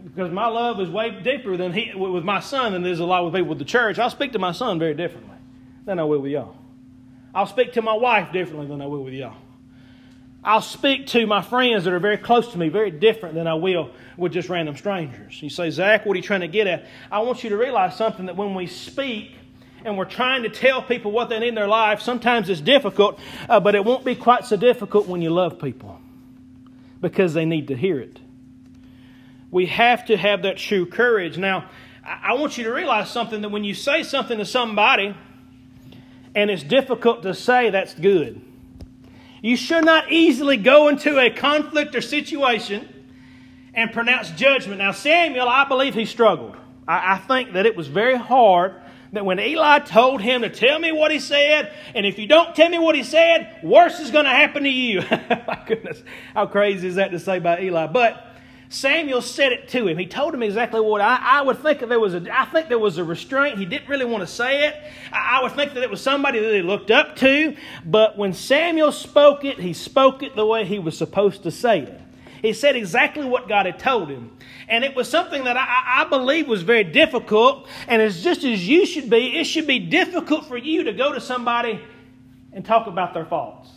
because 0.04 0.30
my 0.30 0.46
love 0.46 0.80
is 0.80 0.88
way 0.88 1.10
deeper 1.10 1.56
than 1.56 1.72
he 1.72 1.92
with 1.94 2.25
my 2.25 2.40
son 2.40 2.72
than 2.72 2.82
there's 2.82 3.00
a 3.00 3.04
lot 3.04 3.25
with 3.25 3.34
people 3.34 3.49
with 3.49 3.58
the 3.58 3.64
church. 3.64 3.99
I'll 3.99 4.10
speak 4.10 4.32
to 4.32 4.38
my 4.38 4.52
son 4.52 4.78
very 4.78 4.94
differently 4.94 5.37
than 5.84 5.99
I 5.99 6.04
will 6.04 6.20
with 6.20 6.32
y'all. 6.32 6.56
I'll 7.34 7.46
speak 7.46 7.72
to 7.75 7.82
my 7.82 7.94
wife 7.94 8.32
differently 8.32 8.66
than 8.66 8.80
I 8.80 8.87
will 8.87 9.04
with 9.04 9.14
y'all. 9.14 9.37
I'll 10.42 10.62
speak 10.62 11.06
to 11.09 11.26
my 11.26 11.42
friends 11.42 11.85
that 11.85 11.92
are 11.92 11.99
very 11.99 12.16
close 12.16 12.52
to 12.52 12.59
me 12.59 12.70
very 12.70 12.90
different 12.90 13.35
than 13.35 13.47
I 13.47 13.54
will 13.54 13.90
with 14.16 14.32
just 14.32 14.49
random 14.49 14.75
strangers. 14.75 15.40
You 15.42 15.50
say, 15.50 15.70
Zach, 15.70 16.06
what 16.06 16.14
are 16.14 16.16
you 16.16 16.23
trying 16.23 16.40
to 16.40 16.49
get 16.49 16.66
at? 16.66 16.87
I 17.12 17.20
want 17.20 17.44
you 17.44 17.50
to 17.50 17.59
realize 17.59 17.97
something 17.97 18.26
that 18.26 18.37
when 18.37 18.54
we 18.54 18.66
speak 18.66 19.32
and 19.85 19.99
we're 19.99 20.06
trying 20.06 20.42
to 20.44 20.49
tell 20.49 20.82
people 20.82 21.11
what 21.11 21.28
they 21.28 21.38
need 21.38 21.49
in 21.49 21.54
their 21.54 21.68
life, 21.68 22.00
sometimes 22.00 22.49
it's 22.49 22.61
difficult, 22.61 23.18
uh, 23.49 23.61
but 23.61 23.75
it 23.75 23.85
won't 23.85 24.04
be 24.04 24.14
quite 24.14 24.47
so 24.47 24.56
difficult 24.56 25.06
when 25.06 25.20
you 25.20 25.30
love 25.30 25.59
people 25.59 26.00
because 27.02 27.35
they 27.35 27.44
need 27.44 27.68
to 27.68 27.76
hear 27.76 27.99
it. 27.99 28.18
We 29.50 29.66
have 29.66 30.06
to 30.06 30.16
have 30.16 30.42
that 30.42 30.56
true 30.56 30.87
courage. 30.87 31.37
Now, 31.37 31.68
I 32.04 32.35
want 32.35 32.56
you 32.56 32.64
to 32.64 32.73
realize 32.73 33.11
something 33.11 33.42
that 33.42 33.50
when 33.50 33.64
you 33.64 33.75
say 33.75 34.04
something 34.04 34.38
to 34.38 34.47
somebody 34.47 35.14
and 36.35 36.50
it's 36.50 36.62
difficult 36.62 37.23
to 37.25 37.35
say, 37.35 37.70
that's 37.70 37.92
good. 37.94 38.40
You 39.42 39.56
should 39.56 39.85
not 39.85 40.12
easily 40.12 40.56
go 40.56 40.88
into 40.88 41.18
a 41.18 41.30
conflict 41.30 41.94
or 41.94 42.00
situation 42.00 42.88
and 43.75 43.92
pronounce 43.92 44.30
judgment. 44.30 44.78
Now, 44.78 44.92
Samuel, 44.92 45.49
I 45.49 45.64
believe 45.64 45.94
he 45.94 46.04
struggled. 46.04 46.56
I, 46.87 47.14
I, 47.14 47.18
think 47.18 47.52
that 47.52 47.66
it 47.66 47.76
was 47.76 47.87
very 47.87 48.16
hard 48.16 48.75
that 49.12 49.25
when 49.25 49.40
Eli 49.40 49.78
told 49.80 50.20
him 50.20 50.42
to 50.42 50.50
tell 50.50 50.78
me 50.78 50.92
what 50.92 51.11
he 51.11 51.18
said, 51.18 51.73
and 51.94 52.04
if 52.04 52.18
you 52.18 52.26
don't 52.26 52.54
tell 52.54 52.68
me 52.68 52.78
what 52.78 52.94
he 52.94 53.02
said, 53.02 53.59
worse 53.62 53.99
is 54.00 54.11
going 54.11 54.25
to 54.25 54.30
happen 54.30 54.64
to 54.64 54.68
you. 54.68 55.00
My 55.11 55.62
goodness, 55.66 56.02
how 56.35 56.47
crazy 56.47 56.88
is 56.88 56.97
that 56.97 57.11
to 57.11 57.18
say 57.18 57.38
by 57.38 57.61
Eli? 57.61 57.87
But 57.87 58.29
Samuel 58.73 59.21
said 59.21 59.50
it 59.50 59.69
to 59.71 59.89
him. 59.89 59.99
He 59.99 60.07
told 60.07 60.33
him 60.33 60.45
exactly 60.45 60.81
what 60.81 61.00
I, 61.00 61.19
I 61.21 61.43
would 61.43 61.59
think 61.59 61.81
that 61.81 61.89
there 61.89 61.99
was 61.99 62.15
a 62.15 62.25
I 62.33 62.45
think 62.45 62.69
there 62.69 62.79
was 62.79 62.99
a 62.99 63.05
restraint. 63.05 63.59
He 63.59 63.67
didn't 63.67 63.89
really 63.89 64.05
want 64.05 64.23
to 64.23 64.29
say 64.29 64.69
it. 64.69 64.77
I, 65.12 65.39
I 65.39 65.43
would 65.43 65.53
think 65.53 65.75
that 65.75 65.83
it 65.83 65.91
was 65.91 66.00
somebody 66.00 66.39
that 66.39 66.55
he 66.55 66.62
looked 66.62 66.93
up 66.93 67.17
to. 67.17 67.57
But 67.85 68.17
when 68.17 68.33
Samuel 68.33 68.93
spoke 68.93 69.45
it, 69.45 69.59
he 69.59 69.73
spoke 69.73 70.23
it 70.23 70.37
the 70.37 70.47
way 70.47 70.65
he 70.65 70.79
was 70.79 70.97
supposed 70.97 71.43
to 71.43 71.50
say 71.50 71.81
it. 71.81 72.00
He 72.43 72.53
said 72.53 72.77
exactly 72.77 73.27
what 73.27 73.49
God 73.49 73.67
had 73.67 73.81
told 73.81 74.09
him. 74.09 74.31
And 74.69 74.85
it 74.85 74.95
was 74.95 75.11
something 75.11 75.45
that 75.45 75.57
I, 75.57 76.03
I, 76.03 76.05
believe 76.05 76.47
was 76.47 76.62
very 76.62 76.85
difficult. 76.85 77.69
And 77.89 78.00
it's 78.00 78.23
just 78.23 78.45
as 78.45 78.67
you 78.67 78.87
should 78.87 79.11
be, 79.11 79.37
it 79.37 79.45
should 79.45 79.67
be 79.67 79.81
difficult 79.81 80.47
for 80.47 80.57
you 80.57 80.85
to 80.85 80.93
go 80.93 81.12
to 81.12 81.21
somebody 81.21 81.81
and 82.53 82.65
talk 82.65 82.87
about 82.87 83.15
their 83.15 83.27
faults. 83.27 83.69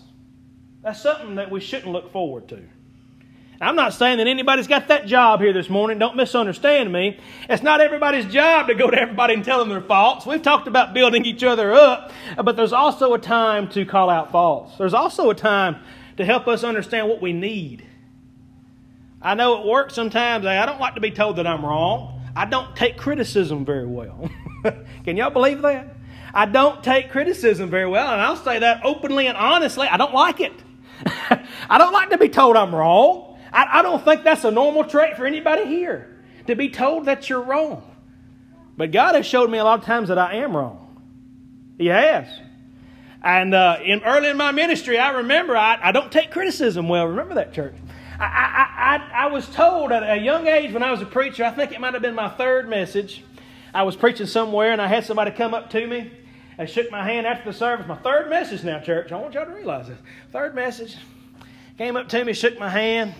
That's 0.84 1.02
something 1.02 1.36
that 1.36 1.50
we 1.50 1.60
shouldn't 1.62 1.92
look 1.92 2.12
forward 2.12 2.48
to. 2.50 2.62
I'm 3.62 3.75
not 3.75 3.93
saying 3.93 4.17
that 4.17 4.27
anybody's 4.27 4.67
got 4.67 4.88
that 4.88 5.05
job 5.05 5.39
here 5.39 5.53
this 5.53 5.69
morning. 5.69 6.00
Don't 6.00 6.15
misunderstand 6.15 6.91
me. 6.91 7.19
It's 7.50 7.63
not 7.63 7.81
everybody's 7.81 8.25
job 8.25 8.67
to 8.67 8.75
go 8.75 8.89
to 8.89 9.00
everybody 9.00 9.36
and 9.36 9.45
tell 9.45 9.60
them 9.60 9.69
their 9.69 9.81
faults. 9.81 10.25
We've 10.25 10.41
talked 10.41 10.67
about 10.67 10.93
building 10.93 11.25
each 11.25 11.43
other 11.43 11.74
up, 11.74 12.12
but 12.43 12.55
there's 12.55 12.74
also 12.74 13.13
a 13.13 13.19
time 13.19 13.69
to 13.69 13.86
call 13.86 14.10
out 14.10 14.31
faults. 14.31 14.77
There's 14.77 14.93
also 14.93 15.29
a 15.29 15.36
time 15.36 15.77
to 16.17 16.25
help 16.25 16.48
us 16.48 16.63
understand 16.63 17.07
what 17.07 17.22
we 17.22 17.31
need. 17.31 17.86
I 19.22 19.36
know 19.36 19.60
at 19.60 19.65
work 19.65 19.91
sometimes 19.91 20.45
I 20.45 20.65
don't 20.65 20.81
like 20.81 20.95
to 20.95 21.01
be 21.01 21.12
told 21.12 21.38
that 21.38 21.48
I'm 21.48 21.65
wrong. 21.65 22.22
I 22.36 22.45
don't 22.45 22.75
take 22.75 22.98
criticism 22.98 23.63
very 23.63 23.86
well. 23.86 24.29
Can 25.05 25.15
y'all 25.15 25.29
believe 25.29 25.62
that? 25.62 25.95
I 26.33 26.45
don't 26.45 26.83
take 26.83 27.12
criticism 27.12 27.69
very 27.69 27.88
well, 27.88 28.12
and 28.12 28.19
I'll 28.19 28.36
say 28.36 28.60
that 28.60 28.81
openly 28.83 29.27
and 29.27 29.38
honestly. 29.38 29.88
I 29.88 29.98
don't 29.98 30.13
like 30.13 30.41
it. 30.41 30.53
I 31.69 31.77
don't 31.77 31.93
like 31.93 32.10
to 32.10 32.17
be 32.17 32.29
told 32.29 32.57
I'm 32.57 32.74
wrong. 32.74 33.33
I, 33.53 33.79
I 33.79 33.81
don't 33.83 34.03
think 34.03 34.24
that's 34.24 34.43
a 34.43 34.51
normal 34.51 34.83
trait 34.83 35.15
for 35.15 35.25
anybody 35.25 35.65
here 35.65 36.10
to 36.48 36.55
be 36.55 36.69
told 36.69 37.05
that 37.05 37.29
you're 37.29 37.41
wrong. 37.41 37.89
But 38.75 38.91
God 38.91 39.15
has 39.15 39.25
showed 39.25 39.50
me 39.50 39.60
a 39.60 39.63
lot 39.63 39.79
of 39.79 39.85
times 39.85 40.09
that 40.09 40.18
I 40.18 40.37
am 40.37 40.57
wrong. 40.57 40.79
He 41.77 41.87
has. 41.87 42.27
And 43.24 43.53
uh, 43.53 43.77
in, 43.83 44.03
early 44.03 44.29
in 44.29 44.37
my 44.37 44.51
ministry, 44.51 44.98
I 44.98 45.11
remember 45.11 45.55
I, 45.55 45.77
I 45.81 45.92
don't 45.92 46.11
take 46.11 46.31
criticism 46.31 46.89
well. 46.89 47.05
Remember 47.05 47.35
that, 47.35 47.53
church? 47.53 47.75
I, 48.20 48.25
I, 48.25 48.96
I, 48.96 49.25
I 49.25 49.27
was 49.27 49.48
told 49.48 49.92
at 49.92 50.03
a 50.03 50.22
young 50.22 50.48
age 50.48 50.74
when 50.74 50.83
I 50.83 50.92
was 50.92 51.01
a 51.01 51.05
preacher, 51.05 51.44
I 51.44 51.51
think 51.51 51.72
it 51.72 51.79
might 51.79 51.94
have 51.94 52.01
been 52.01 52.16
my 52.16 52.29
third 52.29 52.68
message. 52.68 53.24
I 53.74 53.83
was 53.83 53.96
preaching 53.96 54.27
somewhere 54.27 54.72
and 54.72 54.81
I 54.81 54.87
had 54.87 55.05
somebody 55.05 55.31
come 55.31 55.53
up 55.53 55.70
to 55.72 55.87
me 55.87 56.11
and 56.57 56.70
shook 56.70 56.92
my 56.92 57.03
hand 57.03 57.25
after 57.25 57.51
the 57.51 57.57
service. 57.57 57.87
My 57.87 57.98
third 57.98 58.29
message 58.29 58.63
now, 58.63 58.79
church. 58.79 59.11
I 59.11 59.18
want 59.18 59.33
y'all 59.35 59.46
to 59.46 59.51
realize 59.51 59.87
this. 59.87 59.98
Third 60.31 60.53
message. 60.53 60.98
Came 61.77 61.96
up 61.96 62.09
to 62.09 62.24
me, 62.24 62.33
shook 62.33 62.59
my 62.59 62.70
hand. 62.70 63.13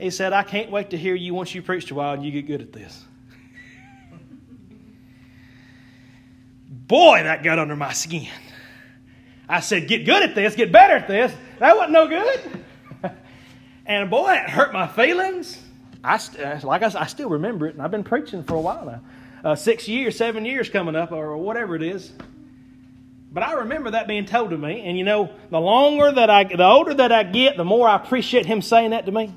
He 0.00 0.08
said, 0.08 0.32
I 0.32 0.42
can't 0.42 0.70
wait 0.70 0.90
to 0.90 0.96
hear 0.96 1.14
you 1.14 1.34
once 1.34 1.54
you 1.54 1.60
preach 1.60 1.90
a 1.90 1.94
while 1.94 2.14
and 2.14 2.24
you 2.24 2.32
get 2.32 2.46
good 2.46 2.62
at 2.62 2.72
this. 2.72 3.04
Boy, 6.66 7.22
that 7.22 7.42
got 7.42 7.58
under 7.58 7.76
my 7.76 7.92
skin. 7.92 8.28
I 9.46 9.60
said, 9.60 9.88
Get 9.88 10.06
good 10.06 10.22
at 10.22 10.34
this, 10.34 10.56
get 10.56 10.72
better 10.72 10.94
at 10.94 11.06
this. 11.06 11.32
That 11.58 11.76
wasn't 11.76 11.92
no 11.92 12.08
good. 12.08 12.64
and 13.86 14.08
boy, 14.08 14.32
it 14.32 14.48
hurt 14.48 14.72
my 14.72 14.88
feelings. 14.88 15.60
I, 16.02 16.18
like 16.62 16.82
I, 16.82 16.90
I 16.98 17.06
still 17.06 17.28
remember 17.28 17.66
it, 17.66 17.74
and 17.74 17.82
I've 17.82 17.90
been 17.90 18.04
preaching 18.04 18.42
for 18.42 18.54
a 18.54 18.60
while 18.60 18.86
now. 18.86 19.50
Uh, 19.50 19.54
six 19.54 19.86
years, 19.86 20.16
seven 20.16 20.46
years 20.46 20.70
coming 20.70 20.96
up, 20.96 21.12
or 21.12 21.36
whatever 21.36 21.76
it 21.76 21.82
is. 21.82 22.10
But 23.32 23.42
I 23.42 23.52
remember 23.52 23.90
that 23.90 24.08
being 24.08 24.24
told 24.24 24.50
to 24.50 24.58
me, 24.58 24.80
and 24.80 24.96
you 24.96 25.04
know, 25.04 25.30
the 25.50 25.60
longer 25.60 26.10
that 26.10 26.30
I, 26.30 26.44
the 26.44 26.64
older 26.64 26.94
that 26.94 27.12
I 27.12 27.22
get, 27.22 27.58
the 27.58 27.64
more 27.64 27.86
I 27.86 27.96
appreciate 27.96 28.46
him 28.46 28.62
saying 28.62 28.90
that 28.90 29.04
to 29.06 29.12
me 29.12 29.34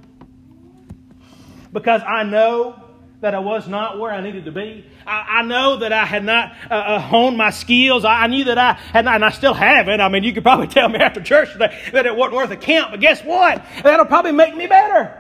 because 1.74 2.02
I 2.08 2.24
know 2.24 2.80
that 3.22 3.34
I 3.34 3.40
was 3.40 3.70
not 3.70 4.00
where 4.00 4.12
I 4.12 4.22
needed 4.22 4.46
to 4.46 4.52
be. 4.52 4.86
I, 5.08 5.40
I 5.40 5.44
know 5.44 5.78
that 5.78 5.94
I 5.94 6.06
had 6.06 6.26
not 6.26 6.54
uh, 6.70 6.74
uh, 6.74 7.00
honed 7.00 7.38
my 7.38 7.52
skills. 7.52 8.04
I, 8.04 8.24
I, 8.24 8.28
knew 8.28 8.44
that 8.44 8.58
I 8.58 8.74
had 8.74 9.06
not, 9.06 9.16
and 9.16 9.26
I 9.26 9.30
still 9.30 9.54
haven't. 9.54 10.02
I 10.02 10.10
mean, 10.10 10.26
you 10.26 10.34
could 10.34 10.44
probably 10.44 10.68
tell 10.80 10.90
me 10.90 11.00
after 11.00 11.22
church 11.22 11.54
today 11.54 11.74
that 11.94 12.06
it 12.06 12.16
wasn't 12.16 12.36
worth 12.36 12.52
a 12.52 12.58
count, 12.58 12.92
but 12.92 13.00
guess 13.00 13.24
what? 13.24 13.64
That'll 13.82 14.06
probably 14.06 14.34
make 14.34 14.56
me 14.56 14.68
better. 14.68 15.20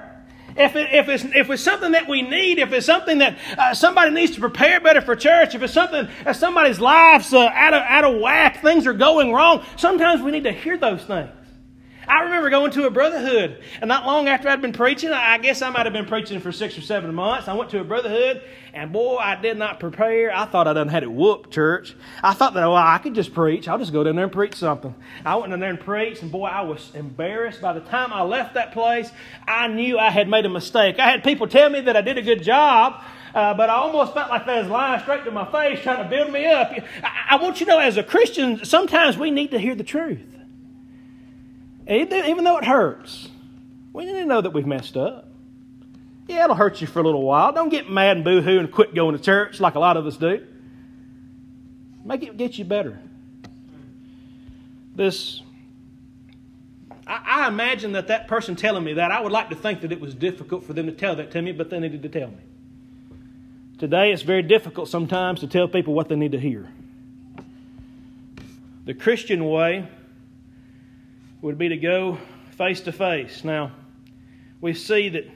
If, 0.55 0.75
it, 0.75 0.93
if, 0.93 1.09
it's, 1.09 1.23
if 1.23 1.49
it's 1.49 1.63
something 1.63 1.93
that 1.93 2.07
we 2.07 2.21
need, 2.21 2.59
if 2.59 2.73
it's 2.73 2.85
something 2.85 3.19
that 3.19 3.37
uh, 3.57 3.73
somebody 3.73 4.11
needs 4.11 4.33
to 4.33 4.39
prepare 4.41 4.79
better 4.81 5.01
for 5.01 5.15
church, 5.15 5.55
if 5.55 5.63
it's 5.63 5.73
something 5.73 6.07
that 6.25 6.35
somebody's 6.35 6.79
life's 6.79 7.33
uh, 7.33 7.49
out, 7.53 7.73
of, 7.73 7.81
out 7.83 8.03
of 8.03 8.21
whack, 8.21 8.61
things 8.61 8.85
are 8.85 8.93
going 8.93 9.31
wrong, 9.31 9.65
sometimes 9.77 10.21
we 10.21 10.29
need 10.29 10.43
to 10.43 10.51
hear 10.51 10.77
those 10.77 11.03
things. 11.05 11.29
I 12.07 12.23
remember 12.23 12.49
going 12.49 12.71
to 12.71 12.85
a 12.85 12.89
brotherhood, 12.89 13.61
and 13.81 13.87
not 13.87 14.05
long 14.05 14.27
after 14.27 14.49
I'd 14.49 14.61
been 14.61 14.73
preaching, 14.73 15.11
I 15.11 15.37
guess 15.37 15.61
I 15.61 15.69
might 15.69 15.85
have 15.85 15.93
been 15.93 16.05
preaching 16.05 16.39
for 16.39 16.51
six 16.51 16.77
or 16.77 16.81
seven 16.81 17.13
months. 17.13 17.47
I 17.47 17.53
went 17.53 17.69
to 17.71 17.79
a 17.79 17.83
brotherhood, 17.83 18.41
and 18.73 18.91
boy, 18.91 19.17
I 19.17 19.35
did 19.35 19.57
not 19.57 19.79
prepare. 19.79 20.35
I 20.35 20.45
thought 20.45 20.67
I 20.67 20.73
done 20.73 20.87
had 20.87 21.03
it 21.03 21.11
whooped, 21.11 21.51
church. 21.51 21.95
I 22.21 22.33
thought 22.33 22.53
that, 22.55 22.61
well, 22.61 22.75
I 22.75 22.97
could 22.97 23.15
just 23.15 23.33
preach. 23.33 23.67
I'll 23.67 23.77
just 23.77 23.93
go 23.93 24.03
down 24.03 24.15
there 24.15 24.25
and 24.25 24.33
preach 24.33 24.55
something. 24.55 24.93
I 25.25 25.35
went 25.35 25.53
in 25.53 25.59
there 25.59 25.69
and 25.69 25.79
preached, 25.79 26.21
and 26.21 26.31
boy, 26.31 26.47
I 26.47 26.61
was 26.61 26.91
embarrassed. 26.93 27.61
By 27.61 27.73
the 27.73 27.81
time 27.81 28.11
I 28.11 28.23
left 28.23 28.55
that 28.55 28.73
place, 28.73 29.09
I 29.47 29.67
knew 29.67 29.97
I 29.97 30.09
had 30.09 30.27
made 30.27 30.45
a 30.45 30.49
mistake. 30.49 30.99
I 30.99 31.09
had 31.09 31.23
people 31.23 31.47
tell 31.47 31.69
me 31.69 31.81
that 31.81 31.95
I 31.95 32.01
did 32.01 32.17
a 32.17 32.21
good 32.21 32.43
job. 32.43 33.01
Uh, 33.33 33.51
but 33.55 33.67
I 33.67 33.73
almost 33.73 34.13
felt 34.13 34.29
like 34.29 34.45
they 34.45 34.59
was 34.59 34.67
lying 34.67 35.01
straight 35.01 35.25
to 35.25 35.31
my 35.31 35.51
face 35.51 35.81
trying 35.81 36.03
to 36.03 36.09
build 36.09 36.31
me 36.31 36.45
up. 36.45 36.71
I, 37.03 37.25
I 37.31 37.35
want 37.37 37.59
you 37.59 37.65
to 37.65 37.71
know, 37.71 37.79
as 37.79 37.97
a 37.97 38.03
Christian, 38.03 38.63
sometimes 38.63 39.17
we 39.17 39.31
need 39.31 39.49
to 39.51 39.59
hear 39.59 39.73
the 39.73 39.83
truth. 39.83 40.21
Even 41.87 42.43
though 42.43 42.57
it 42.57 42.65
hurts, 42.65 43.29
we 43.91 44.05
need 44.05 44.13
to 44.13 44.25
know 44.25 44.41
that 44.41 44.51
we've 44.51 44.65
messed 44.65 44.95
up. 44.95 45.27
Yeah, 46.27 46.45
it'll 46.45 46.55
hurt 46.55 46.79
you 46.79 46.87
for 46.87 46.99
a 46.99 47.03
little 47.03 47.23
while. 47.23 47.51
Don't 47.51 47.69
get 47.69 47.89
mad 47.89 48.15
and 48.17 48.23
boo-hoo 48.23 48.59
and 48.59 48.71
quit 48.71 48.95
going 48.95 49.17
to 49.17 49.21
church 49.21 49.59
like 49.59 49.75
a 49.75 49.79
lot 49.79 49.97
of 49.97 50.05
us 50.05 50.15
do. 50.15 50.45
Make 52.05 52.23
it 52.23 52.37
get 52.37 52.57
you 52.57 52.63
better. 52.63 52.99
This, 54.95 55.41
I, 57.05 57.43
I 57.43 57.47
imagine 57.47 57.91
that 57.93 58.07
that 58.07 58.27
person 58.27 58.55
telling 58.55 58.83
me 58.83 58.93
that, 58.93 59.11
I 59.11 59.19
would 59.19 59.31
like 59.31 59.49
to 59.49 59.55
think 59.55 59.81
that 59.81 59.91
it 59.91 59.99
was 59.99 60.15
difficult 60.15 60.63
for 60.63 60.73
them 60.73 60.85
to 60.85 60.93
tell 60.93 61.15
that 61.17 61.31
to 61.31 61.41
me, 61.41 61.51
but 61.51 61.69
they 61.69 61.79
needed 61.79 62.03
to 62.03 62.09
tell 62.09 62.29
me. 62.29 62.37
Today, 63.77 64.13
it's 64.13 64.21
very 64.21 64.43
difficult 64.43 64.87
sometimes 64.87 65.41
to 65.41 65.47
tell 65.47 65.67
people 65.67 65.93
what 65.93 66.07
they 66.07 66.15
need 66.15 66.31
to 66.31 66.39
hear. 66.39 66.69
The 68.85 68.93
Christian 68.93 69.45
way 69.45 69.87
would 71.43 71.58
be 71.58 71.67
to 71.67 71.75
go 71.75 72.17
face 72.51 72.79
to 72.79 72.93
face. 72.93 73.43
Now, 73.43 73.73
we 74.62 74.73
see 74.73 75.10
that 75.10 75.29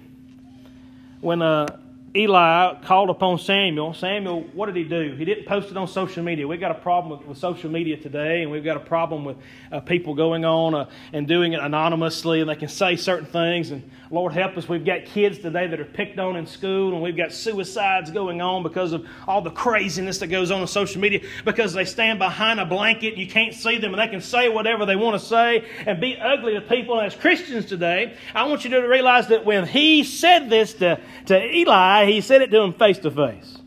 when 1.19 1.41
uh, 1.41 1.81
Eli 2.15 2.75
called 2.83 3.09
upon 3.09 3.37
Samuel. 3.37 3.93
Samuel, 3.93 4.41
what 4.53 4.67
did 4.67 4.75
he 4.77 4.85
do? 4.85 5.13
He 5.15 5.25
didn't 5.25 5.45
post 5.45 5.69
it 5.69 5.77
on 5.77 5.87
social 5.87 6.23
media. 6.23 6.47
We've 6.47 6.59
got 6.59 6.71
a 6.71 6.79
problem 6.79 7.19
with, 7.19 7.27
with 7.27 7.37
social 7.37 7.69
media 7.69 7.97
today, 7.97 8.43
and 8.43 8.51
we've 8.51 8.63
got 8.63 8.77
a 8.77 8.81
problem 8.81 9.25
with 9.25 9.35
uh, 9.71 9.81
people 9.81 10.15
going 10.15 10.45
on 10.45 10.73
uh, 10.73 10.89
and 11.11 11.27
doing 11.27 11.51
it 11.51 11.59
anonymously, 11.59 12.39
and 12.39 12.49
they 12.49 12.55
can 12.55 12.69
say 12.69 12.95
certain 12.95 13.25
things. 13.25 13.71
And 13.71 13.89
Lord 14.09 14.31
help 14.31 14.57
us, 14.57 14.69
we've 14.69 14.85
got 14.85 15.05
kids 15.05 15.39
today 15.39 15.67
that 15.67 15.79
are 15.81 15.85
picked 15.85 16.17
on 16.17 16.37
in 16.37 16.47
school, 16.47 16.93
and 16.93 17.03
we've 17.03 17.17
got 17.17 17.33
suicides 17.33 18.09
going 18.09 18.41
on 18.41 18.63
because 18.63 18.93
of 18.93 19.05
all 19.27 19.41
the 19.41 19.51
craziness 19.51 20.19
that 20.19 20.27
goes 20.27 20.49
on 20.49 20.61
on 20.61 20.67
social 20.67 21.01
media 21.01 21.19
because 21.43 21.73
they 21.73 21.85
stand 21.85 22.19
behind 22.19 22.59
a 22.59 22.65
blanket, 22.65 23.17
you 23.17 23.27
can't 23.27 23.53
see 23.53 23.77
them, 23.77 23.93
and 23.93 24.01
they 24.01 24.07
can 24.07 24.21
say 24.21 24.47
whatever 24.47 24.85
they 24.85 24.95
want 24.95 25.19
to 25.19 25.27
say 25.27 25.67
and 25.85 25.99
be 25.99 26.17
ugly 26.17 26.53
to 26.53 26.61
people. 26.61 26.97
And 26.97 27.07
as 27.07 27.15
Christians 27.15 27.65
today, 27.65 28.15
I 28.33 28.47
want 28.47 28.63
you 28.63 28.69
to 28.71 28.79
realize 28.79 29.27
that 29.27 29.45
when 29.45 29.67
he 29.67 30.05
said 30.05 30.49
this 30.49 30.73
to, 30.75 30.99
to 31.25 31.55
Eli, 31.55 31.96
he 32.05 32.21
said 32.21 32.41
it 32.41 32.51
to 32.51 32.61
him 32.61 32.73
face 32.73 32.99
to 32.99 33.11
face. 33.11 33.57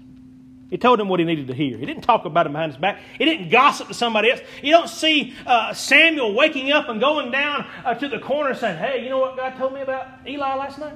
He 0.70 0.78
told 0.78 1.00
him 1.00 1.08
what 1.08 1.18
he 1.18 1.26
needed 1.26 1.48
to 1.48 1.54
hear. 1.54 1.76
He 1.76 1.84
didn't 1.84 2.04
talk 2.04 2.24
about 2.24 2.46
him 2.46 2.52
behind 2.52 2.72
his 2.72 2.80
back. 2.80 3.00
He 3.18 3.24
didn't 3.24 3.50
gossip 3.50 3.88
to 3.88 3.94
somebody 3.94 4.30
else. 4.30 4.40
You 4.62 4.70
don't 4.70 4.88
see 4.88 5.34
uh, 5.44 5.74
Samuel 5.74 6.32
waking 6.32 6.70
up 6.70 6.88
and 6.88 7.00
going 7.00 7.32
down 7.32 7.66
uh, 7.84 7.94
to 7.94 8.08
the 8.08 8.20
corner 8.20 8.54
saying, 8.54 8.78
Hey, 8.78 9.02
you 9.02 9.08
know 9.08 9.18
what 9.18 9.36
God 9.36 9.56
told 9.56 9.74
me 9.74 9.80
about 9.80 10.06
Eli 10.26 10.54
last 10.54 10.78
night? 10.78 10.94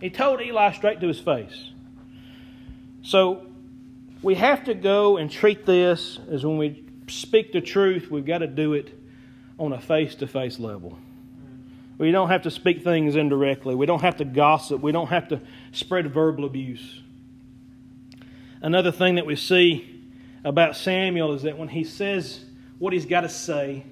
He 0.00 0.08
told 0.08 0.40
Eli 0.40 0.72
straight 0.72 1.00
to 1.00 1.08
his 1.08 1.18
face. 1.18 1.70
So 3.02 3.46
we 4.22 4.36
have 4.36 4.64
to 4.64 4.74
go 4.74 5.16
and 5.16 5.28
treat 5.28 5.66
this 5.66 6.20
as 6.30 6.46
when 6.46 6.58
we 6.58 6.84
speak 7.08 7.52
the 7.52 7.60
truth, 7.60 8.08
we've 8.08 8.24
got 8.24 8.38
to 8.38 8.46
do 8.46 8.74
it 8.74 8.96
on 9.58 9.72
a 9.72 9.80
face 9.80 10.14
to 10.16 10.28
face 10.28 10.60
level. 10.60 10.96
We 11.98 12.10
don't 12.10 12.28
have 12.28 12.42
to 12.42 12.50
speak 12.50 12.82
things 12.82 13.16
indirectly. 13.16 13.74
We 13.74 13.86
don't 13.86 14.02
have 14.02 14.16
to 14.16 14.24
gossip. 14.24 14.80
We 14.80 14.92
don't 14.92 15.08
have 15.08 15.28
to 15.28 15.40
spread 15.72 16.12
verbal 16.12 16.44
abuse. 16.44 17.00
Another 18.60 18.92
thing 18.92 19.16
that 19.16 19.26
we 19.26 19.36
see 19.36 20.02
about 20.44 20.76
Samuel 20.76 21.34
is 21.34 21.42
that 21.42 21.58
when 21.58 21.68
he 21.68 21.84
says 21.84 22.44
what 22.78 22.92
he's 22.92 23.06
got 23.06 23.22
to 23.22 23.28
say, 23.28 23.84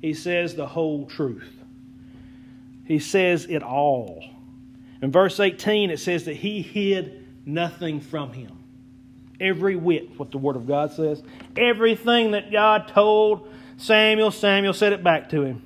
he 0.00 0.12
says 0.14 0.54
the 0.54 0.66
whole 0.66 1.06
truth. 1.06 1.52
He 2.84 2.98
says 2.98 3.46
it 3.46 3.62
all. 3.62 4.24
In 5.02 5.12
verse 5.12 5.40
18, 5.40 5.90
it 5.90 5.98
says 5.98 6.24
that 6.24 6.36
he 6.36 6.62
hid 6.62 7.26
nothing 7.44 8.00
from 8.00 8.32
him. 8.32 8.58
Every 9.40 9.76
whit, 9.76 10.18
what 10.18 10.30
the 10.30 10.38
Word 10.38 10.56
of 10.56 10.66
God 10.66 10.92
says. 10.92 11.22
Everything 11.56 12.30
that 12.30 12.50
God 12.50 12.88
told 12.88 13.48
Samuel, 13.76 14.30
Samuel 14.30 14.72
said 14.72 14.92
it 14.92 15.04
back 15.04 15.28
to 15.30 15.42
him. 15.42 15.62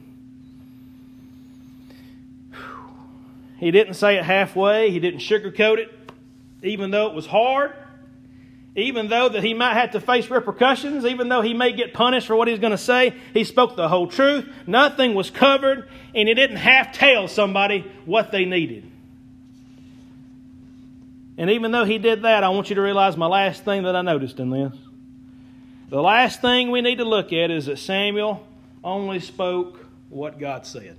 He 3.61 3.71
didn't 3.71 3.95
say 3.95 4.17
it 4.17 4.25
halfway. 4.25 4.91
He 4.91 4.99
didn't 4.99 5.21
sugarcoat 5.21 5.79
it, 5.79 5.91
even 6.63 6.91
though 6.91 7.09
it 7.09 7.15
was 7.15 7.27
hard. 7.27 7.75
Even 8.75 9.09
though 9.09 9.29
that 9.29 9.45
he 9.45 9.53
might 9.53 9.75
have 9.75 9.91
to 9.91 10.01
face 10.01 10.31
repercussions, 10.31 11.05
even 11.05 11.29
though 11.29 11.43
he 11.43 11.53
may 11.53 11.73
get 11.73 11.93
punished 11.93 12.27
for 12.27 12.37
what 12.37 12.49
he's 12.49 12.59
going 12.59 12.71
to 12.71 12.79
say, 12.79 13.15
he 13.35 13.45
spoke 13.45 13.77
the 13.77 13.89
whole 13.89 14.07
truth. 14.07 14.49
Nothing 14.67 15.15
was 15.15 15.29
covered, 15.29 15.89
and 16.15 16.27
he 16.27 16.35
didn't 16.35 16.57
half 16.57 16.93
tell 16.93 17.29
somebody 17.29 17.85
what 18.07 18.33
they 18.33 18.47
needed. 18.47 18.91
And 21.37 21.51
even 21.51 21.71
though 21.71 21.85
he 21.85 21.99
did 21.99 22.23
that, 22.23 22.43
I 22.43 22.49
want 22.49 22.71
you 22.71 22.77
to 22.77 22.83
realize 22.83 23.17
my 23.17 23.27
last 23.27 23.65
thing 23.65 23.83
that 23.83 23.95
I 23.95 24.01
noticed 24.01 24.39
in 24.39 24.51
this. 24.51 24.75
The 25.91 26.01
last 26.01 26.41
thing 26.41 26.71
we 26.71 26.81
need 26.81 26.97
to 26.97 27.05
look 27.05 27.33
at 27.33 27.51
is 27.51 27.67
that 27.67 27.79
Samuel 27.79 28.47
only 28.83 29.21
spoke 29.21 29.85
what 30.09 30.39
God 30.39 30.65
said. 30.65 30.97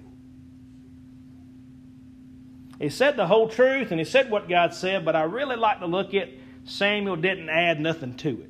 He 2.81 2.89
said 2.89 3.15
the 3.15 3.27
whole 3.27 3.47
truth 3.47 3.91
and 3.91 3.99
he 3.99 4.05
said 4.05 4.31
what 4.31 4.49
God 4.49 4.73
said, 4.73 5.05
but 5.05 5.15
I 5.15 5.21
really 5.23 5.55
like 5.55 5.79
to 5.81 5.85
look 5.85 6.15
at 6.15 6.29
Samuel 6.65 7.15
didn't 7.15 7.47
add 7.47 7.79
nothing 7.79 8.15
to 8.17 8.29
it. 8.29 8.49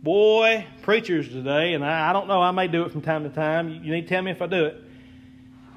Boy, 0.00 0.64
preachers 0.82 1.28
today, 1.28 1.74
and 1.74 1.84
I, 1.84 2.10
I 2.10 2.12
don't 2.12 2.28
know, 2.28 2.40
I 2.40 2.52
may 2.52 2.68
do 2.68 2.84
it 2.84 2.92
from 2.92 3.02
time 3.02 3.24
to 3.24 3.30
time. 3.30 3.68
You, 3.68 3.80
you 3.80 3.92
need 3.92 4.02
to 4.02 4.08
tell 4.08 4.22
me 4.22 4.30
if 4.30 4.40
I 4.40 4.46
do 4.46 4.64
it. 4.66 4.82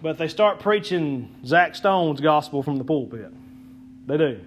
But 0.01 0.19
they 0.19 0.27
start 0.27 0.59
preaching 0.59 1.35
Zach 1.43 1.75
Stone's 1.75 2.21
gospel 2.21 2.61
from 2.61 2.77
the 2.77 2.83
pulpit. 2.83 3.33
They 4.05 4.17
do. 4.17 4.41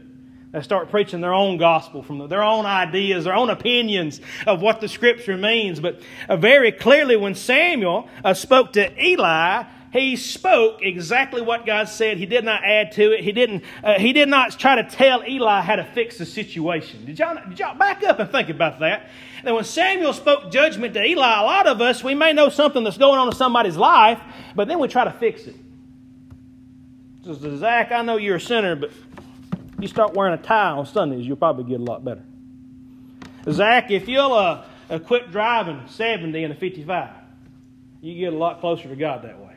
They 0.53 0.63
start 0.63 0.91
preaching 0.91 1.21
their 1.21 1.35
own 1.35 1.59
gospel 1.59 2.05
from 2.05 2.19
the, 2.19 2.29
their 2.29 2.45
own 2.45 2.67
ideas, 2.67 3.25
their 3.25 3.35
own 3.35 3.51
opinions 3.51 4.21
of 4.47 4.63
what 4.63 4.81
the 4.81 4.89
scripture 4.89 5.37
means. 5.37 5.81
But 5.81 6.01
uh, 6.29 6.37
very 6.37 6.71
clearly, 6.71 7.17
when 7.17 7.35
Samuel 7.35 8.09
uh, 8.25 8.35
spoke 8.35 8.75
to 8.75 9.05
Eli, 9.05 9.65
he 9.93 10.17
spoke 10.17 10.83
exactly 10.83 11.41
what 11.41 11.65
God 11.65 11.89
said. 11.89 12.19
He 12.19 12.27
did 12.27 12.45
not 12.45 12.63
add 12.63 12.93
to 12.93 13.13
it. 13.13 13.25
He 13.25 13.33
didn't. 13.33 13.65
Uh, 13.83 13.99
he 13.99 14.13
did 14.13 14.29
not 14.29 14.59
try 14.59 14.81
to 14.81 14.85
tell 14.85 15.25
Eli 15.27 15.63
how 15.63 15.77
to 15.77 15.85
fix 15.85 16.19
the 16.19 16.27
situation. 16.27 17.07
Did 17.07 17.19
y'all, 17.19 17.39
did 17.49 17.59
y'all 17.59 17.77
back 17.77 18.03
up 18.03 18.19
and 18.19 18.31
think 18.31 18.51
about 18.51 18.81
that? 18.81 19.09
And 19.45 19.55
when 19.55 19.65
Samuel 19.65 20.13
spoke 20.13 20.51
judgment 20.51 20.95
to 20.95 21.03
Eli, 21.03 21.41
a 21.41 21.43
lot 21.43 21.67
of 21.67 21.81
us 21.81 22.05
we 22.05 22.15
may 22.15 22.33
know 22.33 22.49
something 22.51 22.85
that's 22.85 22.99
going 22.99 23.19
on 23.19 23.29
in 23.29 23.35
somebody's 23.35 23.77
life, 23.77 24.21
but 24.55 24.69
then 24.69 24.79
we 24.79 24.89
try 24.89 25.05
to 25.05 25.13
fix 25.13 25.47
it. 25.47 25.57
Zach, 27.35 27.93
I 27.93 28.03
know 28.03 28.17
you're 28.17 28.37
a 28.37 28.41
sinner, 28.41 28.75
but 28.75 28.91
you 29.79 29.87
start 29.87 30.15
wearing 30.15 30.35
a 30.35 30.43
tie 30.43 30.71
on 30.71 30.87
Sundays, 30.87 31.27
you'll 31.27 31.37
probably 31.37 31.65
get 31.65 31.81
a 31.81 31.85
lot 31.85 32.05
better. 32.05 32.25
Zach, 33.51 33.91
if 33.91 34.09
you'll 34.09 34.33
uh, 34.33 34.65
uh, 34.91 34.99
quit 34.99 35.31
driving 35.31 35.83
70 35.89 36.43
in 36.43 36.51
a 36.51 36.55
55, 36.55 37.11
you 38.01 38.19
get 38.19 38.33
a 38.33 38.37
lot 38.37 38.61
closer 38.61 38.89
to 38.89 38.97
God 38.97 39.23
that 39.23 39.39
way. 39.39 39.48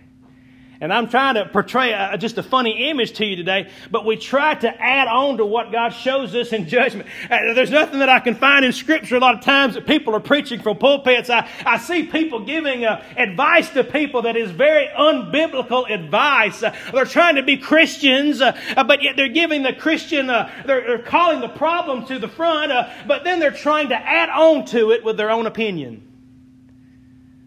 And 0.82 0.92
I'm 0.92 1.10
trying 1.10 1.36
to 1.36 1.46
portray 1.46 1.92
a, 1.92 2.18
just 2.18 2.40
a 2.40 2.44
funny 2.44 2.90
image 2.90 3.14
to 3.14 3.26
you 3.26 3.36
today, 3.36 3.70
but 3.92 4.04
we 4.04 4.18
try 4.18 4.56
to 4.56 4.82
add 4.82 5.08
on 5.08 5.38
to 5.38 5.46
what 5.46 5.72
God 5.72 5.90
shows 5.90 6.34
us 6.34 6.52
in 6.54 6.68
judgment. 6.68 7.08
Uh, 7.30 7.54
there's 7.54 7.70
nothing 7.70 8.00
that 8.00 8.10
I 8.10 8.20
can 8.20 8.34
find 8.34 8.66
in 8.66 8.74
Scripture 8.74 9.16
a 9.16 9.20
lot 9.20 9.36
of 9.36 9.42
times 9.42 9.76
that 9.76 9.86
people 9.86 10.16
are 10.16 10.20
preaching 10.20 10.60
from 10.60 10.80
pulpits. 10.80 11.30
I, 11.30 11.48
I 11.64 11.78
see 11.78 12.08
people 12.08 12.40
giving 12.46 12.84
uh, 12.84 13.06
advice 13.16 13.70
to 13.70 13.84
people 13.84 14.24
that 14.24 14.36
is 14.36 14.50
very 14.50 14.88
unbiblical 14.88 15.88
advice. 15.88 16.64
Uh, 16.64 16.76
they're 16.92 17.06
trying 17.06 17.36
to 17.36 17.44
be 17.44 17.58
Christians, 17.58 18.42
uh, 18.42 18.60
uh, 18.76 18.84
but 18.84 19.04
yet 19.04 19.16
they're 19.16 19.28
giving 19.28 19.62
the 19.62 19.74
Christian, 19.74 20.32
uh, 20.32 20.52
they're, 20.66 20.82
they're, 20.82 21.02
calling 21.04 21.42
the 21.42 21.50
problem 21.50 22.08
to 22.08 22.18
the 22.18 22.28
front, 22.28 22.72
but 23.08 23.24
then 23.24 23.40
they're 23.40 23.52
trying 23.52 23.90
to 23.90 23.96
add 23.96 24.30
on 24.30 24.66
to 24.66 24.92
it 24.92 25.04
with 25.04 25.18
their 25.18 25.30
own 25.30 25.46
opinion. 25.46 26.08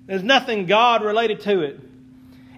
There's 0.07 0.23
nothing 0.23 0.67
God 0.67 1.03
related 1.03 1.41
to 1.43 1.63
it. 1.63 1.81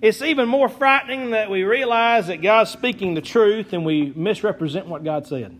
It's 0.02 0.20
even 0.20 0.48
more 0.48 0.68
frightening 0.68 1.30
that 1.30 1.50
we 1.50 1.64
realize 1.64 2.26
that 2.26 2.42
God's 2.42 2.70
speaking 2.70 3.14
the 3.14 3.22
truth 3.22 3.72
and 3.72 3.84
we 3.84 4.12
misrepresent 4.14 4.86
what 4.86 5.04
God 5.04 5.26
said. 5.26 5.56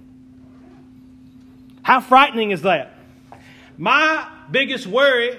How 1.83 2.01
frightening 2.01 2.51
is 2.51 2.63
that? 2.63 2.93
My 3.79 4.29
biggest 4.51 4.87
worry 4.87 5.39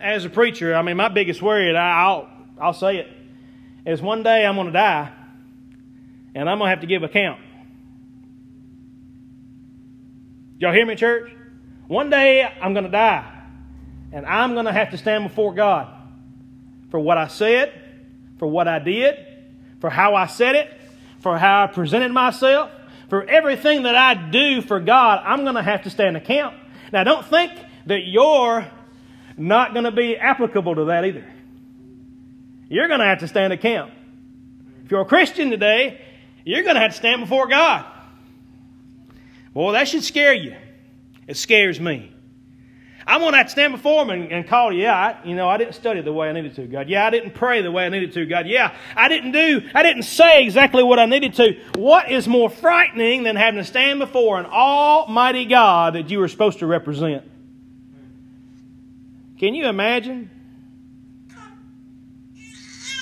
as 0.00 0.24
a 0.24 0.30
preacher, 0.30 0.74
I 0.74 0.82
mean, 0.82 0.96
my 0.96 1.08
biggest 1.08 1.42
worry, 1.42 1.76
I'll, 1.76 2.28
I'll 2.60 2.72
say 2.72 2.98
it, 2.98 3.08
is 3.84 4.00
one 4.00 4.22
day 4.22 4.46
I'm 4.46 4.54
going 4.54 4.68
to 4.68 4.72
die 4.72 5.12
and 6.34 6.48
I'm 6.48 6.58
going 6.58 6.68
to 6.68 6.70
have 6.70 6.80
to 6.80 6.86
give 6.86 7.02
account. 7.02 7.40
Y'all 10.58 10.72
hear 10.72 10.86
me, 10.86 10.94
church? 10.94 11.32
One 11.88 12.08
day 12.08 12.44
I'm 12.44 12.72
going 12.72 12.84
to 12.84 12.90
die 12.90 13.42
and 14.12 14.24
I'm 14.24 14.54
going 14.54 14.66
to 14.66 14.72
have 14.72 14.90
to 14.90 14.98
stand 14.98 15.24
before 15.24 15.52
God 15.52 15.88
for 16.90 17.00
what 17.00 17.18
I 17.18 17.26
said, 17.26 17.81
for 18.42 18.48
what 18.48 18.66
I 18.66 18.80
did, 18.80 19.24
for 19.78 19.88
how 19.88 20.16
I 20.16 20.26
said 20.26 20.56
it, 20.56 20.68
for 21.20 21.38
how 21.38 21.62
I 21.62 21.66
presented 21.68 22.10
myself, 22.10 22.72
for 23.08 23.22
everything 23.22 23.84
that 23.84 23.94
I 23.94 24.14
do 24.14 24.60
for 24.60 24.80
God, 24.80 25.22
I'm 25.24 25.44
going 25.44 25.54
to 25.54 25.62
have 25.62 25.84
to 25.84 25.90
stand 25.90 26.16
account. 26.16 26.56
Now, 26.92 27.04
don't 27.04 27.24
think 27.24 27.52
that 27.86 28.00
you're 28.04 28.66
not 29.36 29.74
going 29.74 29.84
to 29.84 29.92
be 29.92 30.16
applicable 30.16 30.74
to 30.74 30.84
that 30.86 31.04
either. 31.04 31.24
You're 32.68 32.88
going 32.88 32.98
to 32.98 33.06
have 33.06 33.20
to 33.20 33.28
stand 33.28 33.52
account. 33.52 33.92
If 34.86 34.90
you're 34.90 35.02
a 35.02 35.04
Christian 35.04 35.50
today, 35.50 36.00
you're 36.44 36.64
going 36.64 36.74
to 36.74 36.80
have 36.80 36.90
to 36.90 36.96
stand 36.96 37.20
before 37.20 37.46
God. 37.46 37.86
Boy, 39.54 39.70
that 39.74 39.86
should 39.86 40.02
scare 40.02 40.34
you. 40.34 40.56
It 41.28 41.36
scares 41.36 41.78
me. 41.78 42.11
I'm 43.06 43.20
going 43.20 43.32
to 43.32 43.48
stand 43.48 43.72
before 43.72 44.02
him 44.02 44.10
and, 44.10 44.32
and 44.32 44.46
call, 44.46 44.72
yeah, 44.72 44.94
I, 44.94 45.26
you 45.26 45.34
know, 45.34 45.48
I 45.48 45.56
didn't 45.56 45.74
study 45.74 46.00
the 46.00 46.12
way 46.12 46.28
I 46.28 46.32
needed 46.32 46.54
to, 46.56 46.66
God. 46.66 46.88
Yeah, 46.88 47.06
I 47.06 47.10
didn't 47.10 47.34
pray 47.34 47.62
the 47.62 47.70
way 47.70 47.86
I 47.86 47.88
needed 47.88 48.12
to, 48.12 48.26
God. 48.26 48.46
Yeah, 48.46 48.74
I 48.96 49.08
didn't 49.08 49.32
do, 49.32 49.68
I 49.74 49.82
didn't 49.82 50.04
say 50.04 50.44
exactly 50.44 50.82
what 50.82 50.98
I 50.98 51.06
needed 51.06 51.34
to. 51.34 51.58
What 51.74 52.10
is 52.10 52.28
more 52.28 52.48
frightening 52.48 53.24
than 53.24 53.36
having 53.36 53.58
to 53.58 53.64
stand 53.64 53.98
before 53.98 54.38
an 54.38 54.46
almighty 54.46 55.44
God 55.44 55.94
that 55.94 56.10
you 56.10 56.18
were 56.18 56.28
supposed 56.28 56.60
to 56.60 56.66
represent? 56.66 57.24
Can 59.38 59.54
you 59.54 59.66
imagine 59.66 60.30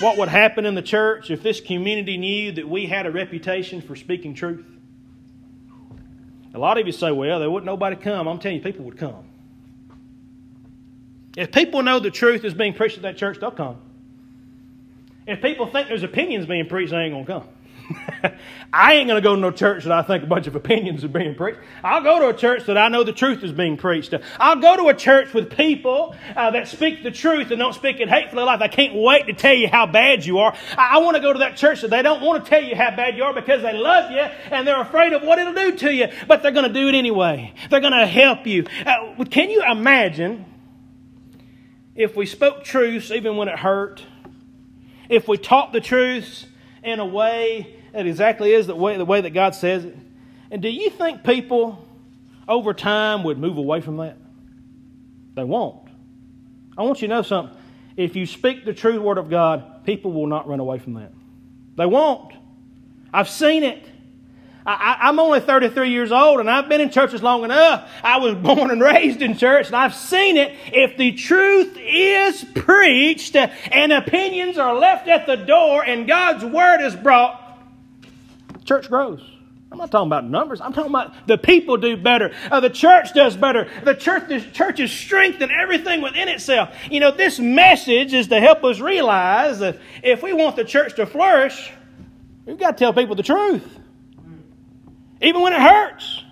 what 0.00 0.16
would 0.16 0.30
happen 0.30 0.64
in 0.64 0.74
the 0.74 0.82
church 0.82 1.30
if 1.30 1.42
this 1.42 1.60
community 1.60 2.16
knew 2.16 2.52
that 2.52 2.66
we 2.66 2.86
had 2.86 3.04
a 3.04 3.10
reputation 3.10 3.82
for 3.82 3.94
speaking 3.94 4.34
truth? 4.34 4.64
A 6.54 6.58
lot 6.58 6.78
of 6.78 6.86
you 6.86 6.92
say, 6.92 7.12
well, 7.12 7.38
there 7.38 7.50
wouldn't 7.50 7.66
nobody 7.66 7.96
come. 7.96 8.26
I'm 8.26 8.38
telling 8.38 8.56
you, 8.56 8.62
people 8.62 8.84
would 8.86 8.98
come. 8.98 9.29
If 11.36 11.52
people 11.52 11.82
know 11.82 12.00
the 12.00 12.10
truth 12.10 12.44
is 12.44 12.54
being 12.54 12.74
preached 12.74 12.96
at 12.96 13.02
that 13.02 13.16
church, 13.16 13.38
they'll 13.40 13.50
come. 13.50 13.76
If 15.26 15.40
people 15.42 15.66
think 15.66 15.88
there's 15.88 16.02
opinions 16.02 16.46
being 16.46 16.68
preached, 16.68 16.90
they 16.90 16.98
ain't 16.98 17.12
going 17.12 17.24
to 17.24 17.32
come. 17.32 17.48
I 18.72 18.94
ain't 18.94 19.08
going 19.08 19.20
to 19.20 19.22
go 19.22 19.34
to 19.34 19.40
no 19.40 19.50
church 19.50 19.84
that 19.84 19.92
I 19.92 20.02
think 20.02 20.22
a 20.22 20.26
bunch 20.26 20.46
of 20.46 20.54
opinions 20.54 21.04
are 21.04 21.08
being 21.08 21.34
preached. 21.34 21.58
I'll 21.82 22.02
go 22.02 22.20
to 22.20 22.28
a 22.28 22.34
church 22.34 22.66
that 22.66 22.78
I 22.78 22.88
know 22.88 23.04
the 23.04 23.12
truth 23.12 23.42
is 23.42 23.52
being 23.52 23.76
preached. 23.76 24.14
I'll 24.38 24.60
go 24.60 24.76
to 24.76 24.88
a 24.88 24.94
church 24.94 25.32
with 25.34 25.50
people 25.50 26.14
uh, 26.36 26.50
that 26.52 26.68
speak 26.68 27.02
the 27.02 27.10
truth 27.10 27.50
and 27.50 27.58
don't 27.58 27.74
speak 27.74 28.00
it 28.00 28.08
hatefully 28.08 28.44
like 28.44 28.60
I 28.60 28.68
can't 28.68 28.94
wait 28.94 29.26
to 29.26 29.32
tell 29.32 29.54
you 29.54 29.68
how 29.68 29.86
bad 29.86 30.24
you 30.24 30.38
are. 30.38 30.54
I, 30.76 30.96
I 30.96 30.98
want 30.98 31.16
to 31.16 31.22
go 31.22 31.32
to 31.32 31.40
that 31.40 31.56
church 31.56 31.80
that 31.82 31.90
they 31.90 32.02
don't 32.02 32.22
want 32.22 32.44
to 32.44 32.48
tell 32.48 32.62
you 32.62 32.76
how 32.76 32.94
bad 32.94 33.16
you 33.16 33.24
are 33.24 33.34
because 33.34 33.62
they 33.62 33.72
love 33.72 34.10
you 34.10 34.20
and 34.50 34.66
they're 34.66 34.80
afraid 34.80 35.12
of 35.12 35.22
what 35.22 35.38
it'll 35.38 35.54
do 35.54 35.76
to 35.76 35.92
you, 35.92 36.08
but 36.28 36.42
they're 36.42 36.52
going 36.52 36.68
to 36.68 36.72
do 36.72 36.88
it 36.88 36.94
anyway. 36.94 37.52
They're 37.70 37.80
going 37.80 37.92
to 37.92 38.06
help 38.06 38.46
you. 38.46 38.66
Uh, 38.86 39.24
can 39.24 39.50
you 39.50 39.64
imagine 39.68 40.44
if 42.00 42.16
we 42.16 42.24
spoke 42.24 42.64
truths 42.64 43.10
even 43.10 43.36
when 43.36 43.48
it 43.48 43.58
hurt? 43.58 44.02
If 45.10 45.28
we 45.28 45.36
taught 45.36 45.72
the 45.72 45.80
truths 45.80 46.46
in 46.82 46.98
a 46.98 47.04
way 47.04 47.76
that 47.92 48.06
exactly 48.06 48.52
is 48.54 48.66
the 48.66 48.74
way, 48.74 48.96
the 48.96 49.04
way 49.04 49.20
that 49.20 49.30
God 49.30 49.54
says 49.54 49.84
it? 49.84 49.96
And 50.50 50.62
do 50.62 50.68
you 50.70 50.88
think 50.88 51.24
people 51.24 51.86
over 52.48 52.72
time 52.72 53.22
would 53.24 53.38
move 53.38 53.58
away 53.58 53.82
from 53.82 53.98
that? 53.98 54.16
They 55.34 55.44
won't. 55.44 55.88
I 56.78 56.82
want 56.82 57.02
you 57.02 57.08
to 57.08 57.14
know 57.14 57.22
something. 57.22 57.56
If 57.98 58.16
you 58.16 58.24
speak 58.24 58.64
the 58.64 58.72
true 58.72 58.98
word 59.00 59.18
of 59.18 59.28
God, 59.28 59.84
people 59.84 60.12
will 60.12 60.26
not 60.26 60.48
run 60.48 60.60
away 60.60 60.78
from 60.78 60.94
that. 60.94 61.12
They 61.76 61.84
won't. 61.84 62.32
I've 63.12 63.28
seen 63.28 63.62
it. 63.62 63.89
I, 64.78 65.08
am 65.08 65.18
only 65.18 65.40
33 65.40 65.90
years 65.90 66.12
old 66.12 66.40
and 66.40 66.50
I've 66.50 66.68
been 66.68 66.80
in 66.80 66.90
churches 66.90 67.22
long 67.22 67.44
enough. 67.44 67.90
I 68.02 68.18
was 68.18 68.34
born 68.42 68.70
and 68.70 68.80
raised 68.80 69.22
in 69.22 69.36
church 69.36 69.66
and 69.66 69.76
I've 69.76 69.94
seen 69.94 70.36
it. 70.36 70.56
If 70.66 70.96
the 70.96 71.12
truth 71.12 71.76
is 71.78 72.44
preached 72.54 73.36
and 73.36 73.92
opinions 73.92 74.58
are 74.58 74.74
left 74.74 75.08
at 75.08 75.26
the 75.26 75.36
door 75.36 75.84
and 75.84 76.06
God's 76.06 76.44
word 76.44 76.80
is 76.84 76.94
brought, 76.94 77.58
church 78.64 78.88
grows. 78.88 79.22
I'm 79.72 79.78
not 79.78 79.92
talking 79.92 80.08
about 80.08 80.24
numbers. 80.24 80.60
I'm 80.60 80.72
talking 80.72 80.90
about 80.90 81.14
the 81.28 81.38
people 81.38 81.76
do 81.76 81.96
better. 81.96 82.32
Uh, 82.50 82.58
the 82.58 82.70
church 82.70 83.14
does 83.14 83.36
better. 83.36 83.68
The 83.84 83.94
church, 83.94 84.28
the 84.28 84.40
church 84.40 84.80
is 84.80 84.90
strengthened 84.90 85.52
everything 85.52 86.02
within 86.02 86.28
itself. 86.28 86.74
You 86.90 86.98
know, 86.98 87.12
this 87.12 87.38
message 87.38 88.12
is 88.12 88.28
to 88.28 88.40
help 88.40 88.64
us 88.64 88.80
realize 88.80 89.60
that 89.60 89.78
if 90.02 90.24
we 90.24 90.32
want 90.32 90.56
the 90.56 90.64
church 90.64 90.96
to 90.96 91.06
flourish, 91.06 91.72
we've 92.46 92.58
got 92.58 92.72
to 92.72 92.84
tell 92.84 92.92
people 92.92 93.14
the 93.14 93.22
truth. 93.22 93.79
Even 95.20 95.42
when 95.42 95.52
it 95.52 95.60
hurts. 95.60 96.24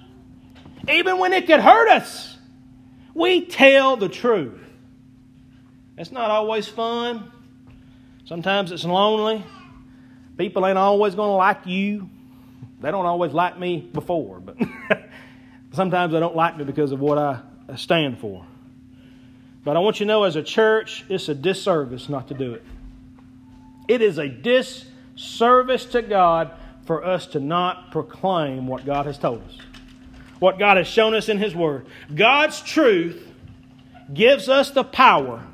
Even 0.91 1.19
when 1.19 1.33
it 1.33 1.47
could 1.47 1.61
hurt 1.61 1.89
us. 1.89 2.37
We 3.15 3.45
tell 3.45 3.97
the 3.97 4.09
truth. 4.09 4.61
It's 5.97 6.13
not 6.13 6.31
always 6.31 6.69
fun. 6.69 7.31
Sometimes 8.25 8.73
it's 8.73 8.85
lonely. 8.85 9.45
People 10.37 10.67
ain't 10.67 10.79
always 10.79 11.15
going 11.15 11.29
to 11.29 11.35
like 11.35 11.67
you. 11.67 12.09
They 12.81 12.91
don't 12.91 13.07
always 13.07 13.33
like 13.33 13.59
me 13.59 13.81
before, 13.93 14.39
but 14.39 14.57
sometimes 15.73 16.13
they 16.13 16.21
don't 16.21 16.37
like 16.37 16.57
me 16.57 16.65
because 16.65 16.93
of 16.93 17.01
what 17.01 17.19
I 17.19 17.41
stand 17.75 18.21
for. 18.21 18.47
But 19.65 19.77
I 19.77 19.81
want 19.81 19.99
you 19.99 20.07
to 20.07 20.09
know 20.09 20.23
as 20.23 20.37
a 20.37 20.43
church, 20.43 21.05
it's 21.09 21.29
a 21.29 21.35
disservice 21.35 22.09
not 22.09 22.29
to 22.29 22.35
do 22.35 22.55
it. 22.55 22.65
It 23.89 24.01
is 24.01 24.19
a 24.19 24.29
disservice 24.29 25.87
to 25.87 26.03
God 26.03 26.53
for 26.89 27.05
us 27.05 27.27
to 27.27 27.39
not 27.39 27.93
proclaim 27.93 28.67
what 28.67 28.85
God 28.85 29.07
has 29.07 29.19
told 29.19 29.43
us, 29.45 29.59
what 30.39 30.59
God 30.59 30.79
has 30.79 30.89
shown 30.89 31.15
us 31.15 31.29
in 31.29 31.39
His 31.39 31.55
Word. 31.55 31.87
God's 32.13 32.63
truth 32.63 33.29
gives 34.13 34.49
us 34.49 34.71
the 34.71 34.83
power 34.83 35.45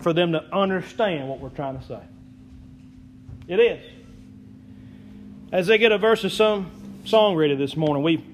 for 0.00 0.12
them 0.12 0.32
to 0.32 0.44
understand 0.54 1.28
what 1.28 1.40
we're 1.40 1.48
trying 1.48 1.78
to 1.78 1.84
say. 1.84 2.00
It 3.48 3.58
is 3.58 3.82
as 5.50 5.66
they 5.66 5.78
get 5.78 5.92
a 5.92 5.98
verse 5.98 6.24
of 6.24 6.32
some 6.32 6.70
song 7.04 7.36
ready 7.36 7.56
this 7.56 7.76
morning, 7.76 8.02
we, 8.02 8.24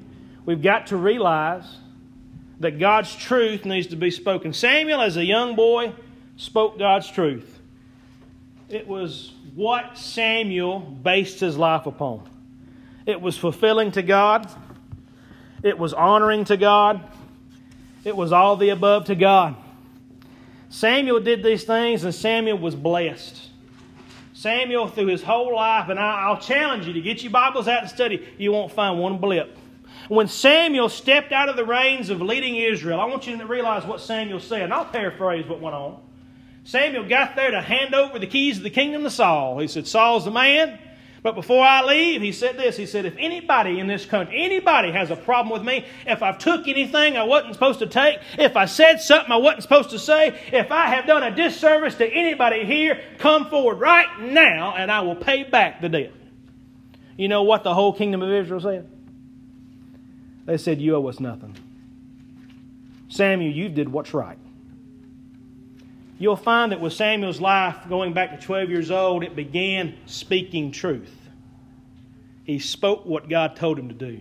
we've 0.45 0.63
got 0.63 0.89
to 0.89 0.97
realize 0.97 1.79
that 2.61 2.79
God's 2.79 3.15
truth 3.15 3.65
needs 3.65 3.87
to 3.89 3.97
be 3.97 4.11
spoken. 4.11 4.53
Samuel, 4.53 5.01
as 5.01 5.17
a 5.17 5.25
young 5.25 5.57
boy, 5.57 5.93
spoke 6.37 6.79
God's 6.79 7.09
truth. 7.11 7.56
It 8.69 8.89
was 8.89 9.33
what 9.55 9.97
Samuel 9.97 10.81
based 10.81 11.41
his 11.41 11.57
life 11.57 11.87
upon. 11.87 12.29
It 13.07 13.21
was 13.21 13.39
fulfilling 13.39 13.93
to 13.93 14.03
God, 14.03 14.51
it 15.63 15.79
was 15.79 15.93
honoring 15.93 16.45
to 16.47 16.57
God, 16.57 17.03
it 18.05 18.17
was 18.17 18.33
all 18.33 18.57
the 18.57 18.71
above 18.71 19.05
to 19.07 19.15
God. 19.15 19.57
Samuel 20.69 21.21
did 21.21 21.45
these 21.45 21.65
things, 21.65 22.03
and 22.03 22.15
Samuel 22.15 22.59
was 22.59 22.75
blessed. 22.75 23.51
Samuel, 24.33 24.89
through 24.89 25.07
his 25.07 25.23
whole 25.23 25.55
life, 25.55 25.89
and 25.89 25.99
I'll 25.99 26.41
challenge 26.41 26.87
you 26.87 26.93
to 26.93 27.01
get 27.01 27.23
your 27.23 27.33
Bibles 27.33 27.69
out 27.69 27.83
and 27.83 27.91
study, 27.91 28.27
you 28.37 28.53
won't 28.53 28.73
find 28.73 28.99
one 28.99 29.19
blip. 29.19 29.57
When 30.09 30.29
Samuel 30.29 30.89
stepped 30.89 31.33
out 31.33 31.49
of 31.49 31.57
the 31.57 31.65
reins 31.65 32.11
of 32.11 32.21
leading 32.21 32.57
Israel, 32.57 33.01
I 33.01 33.07
want 33.07 33.27
you 33.27 33.37
to 33.39 33.47
realize 33.47 33.85
what 33.85 34.01
Samuel 34.01 34.41
said, 34.41 34.63
and 34.63 34.75
I'll 34.75 34.85
paraphrase 34.85 35.47
what 35.47 35.61
went 35.61 35.75
on. 35.75 36.01
Samuel 36.67 37.09
got 37.09 37.37
there 37.37 37.53
to 37.53 37.61
hand 37.61 37.95
over 37.95 38.19
the 38.19 38.27
keys 38.27 38.57
of 38.57 38.65
the 38.65 38.71
kingdom 38.71 39.05
to 39.05 39.11
Saul. 39.11 39.61
He 39.61 39.69
said, 39.69 39.87
Saul's 39.87 40.25
the 40.25 40.33
man. 40.33 40.81
But 41.23 41.37
before 41.37 41.65
I 41.65 41.85
leave, 41.85 42.21
he 42.21 42.33
said 42.33 42.57
this. 42.57 42.77
He 42.77 42.87
said, 42.87 43.05
if 43.05 43.15
anybody 43.19 43.79
in 43.79 43.87
this 43.87 44.05
country, 44.05 44.45
anybody 44.45 44.91
has 44.91 45.13
a 45.13 45.17
problem 45.17 45.53
with 45.53 45.63
me, 45.63 45.87
if 46.07 46.25
I've 46.25 46.39
took 46.39 46.67
anything 46.67 47.17
I 47.17 47.23
wasn't 47.23 47.55
supposed 47.55 47.79
to 47.79 47.87
take, 47.87 48.19
if 48.37 48.57
I 48.57 48.67
said 48.67 49.01
something 49.01 49.31
I 49.31 49.37
wasn't 49.37 49.63
supposed 49.63 49.91
to 49.91 49.99
say, 50.01 50.41
if 50.53 50.73
I 50.73 50.87
have 50.89 51.07
done 51.07 51.23
a 51.23 51.35
disservice 51.35 51.95
to 51.97 52.07
anybody 52.07 52.65
here, 52.65 53.01
come 53.19 53.49
forward 53.49 53.79
right 53.79 54.21
now 54.21 54.75
and 54.77 54.91
I 54.91 55.01
will 55.03 55.17
pay 55.17 55.45
back 55.45 55.81
the 55.81 55.89
debt. 55.89 56.13
You 57.17 57.29
know 57.29 57.45
what 57.45 57.63
the 57.63 57.75
whole 57.75 57.93
kingdom 57.93 58.23
of 58.23 58.31
Israel 58.31 58.61
said? 58.61 58.91
They 60.47 60.59
said, 60.59 60.81
You 60.81 60.97
owe 60.97 61.07
us 61.07 61.21
nothing. 61.21 61.55
Samuel, 63.09 63.53
you 63.53 63.69
did 63.69 63.89
what's 63.89 64.13
right. 64.13 64.39
You'll 66.19 66.37
find 66.37 66.73
that 66.73 66.81
with 66.81 66.95
Samuel's 66.95 67.41
life, 67.41 67.77
going 67.89 68.15
back 68.15 68.39
to 68.39 68.45
12 68.45 68.71
years 68.71 68.91
old, 68.91 69.23
it 69.23 69.37
began 69.37 69.97
speaking 70.07 70.73
truth. 70.73 71.15
He 72.45 72.59
spoke 72.59 73.05
what 73.05 73.29
God 73.29 73.57
told 73.57 73.79
him 73.79 73.89
to 73.89 73.95
do. 73.95 74.21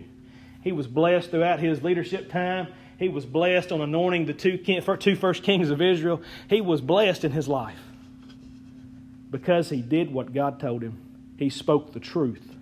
He 0.62 0.72
was 0.72 0.86
blessed 0.86 1.30
throughout 1.30 1.60
his 1.60 1.82
leadership 1.82 2.30
time. 2.30 2.68
He 2.98 3.08
was 3.08 3.24
blessed 3.24 3.72
on 3.72 3.80
anointing 3.80 4.26
the 4.26 4.34
two, 4.34 4.58
two 4.58 5.16
first 5.16 5.42
kings 5.42 5.70
of 5.70 5.80
Israel. 5.80 6.20
He 6.48 6.60
was 6.60 6.80
blessed 6.80 7.24
in 7.24 7.32
his 7.32 7.46
life 7.46 7.78
because 9.30 9.70
he 9.70 9.80
did 9.80 10.12
what 10.12 10.34
God 10.34 10.58
told 10.58 10.82
him. 10.82 10.98
He 11.38 11.50
spoke 11.50 11.92
the 11.92 12.00
truth. 12.00 12.55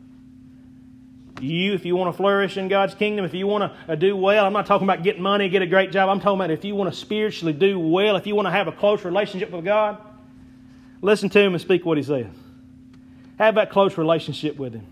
You, 1.41 1.75
if 1.75 1.85
you 1.85 1.97
want 1.97 2.13
to 2.13 2.17
flourish 2.17 2.57
in 2.57 2.69
God's 2.69 2.95
kingdom, 2.95 3.25
if 3.25 3.35
you 3.35 3.47
want 3.47 3.73
to 3.73 3.93
uh, 3.93 3.97
do 3.97 4.17
well, 4.17 4.47
I'm 4.47 4.53
not 4.53 4.67
talking 4.67 4.87
about 4.87 5.03
getting 5.03 5.23
money, 5.23 5.49
get 5.49 5.63
a 5.63 5.67
great 5.67 5.91
job. 5.91 6.09
I'm 6.09 6.21
talking 6.21 6.39
about 6.39 6.51
if 6.51 6.65
you 6.65 6.75
want 6.75 6.93
to 6.93 6.99
spiritually 6.99 7.53
do 7.53 7.79
well, 7.79 8.17
if 8.17 8.27
you 8.27 8.37
want 8.37 8.47
to 8.47 8.53
have 8.53 8.69
a 8.69 8.73
close 8.73 9.05
relationship 9.05 9.51
with 9.51 9.65
God, 9.65 9.99
listen 11.03 11.29
to 11.31 11.41
Him 11.41 11.55
and 11.55 11.61
speak 11.61 11.85
what 11.85 11.97
He 11.97 12.05
says. 12.05 12.27
Have 13.39 13.57
that 13.57 13.71
close 13.71 13.99
relationship 13.99 14.57
with 14.57 14.75
Him. 14.75 14.87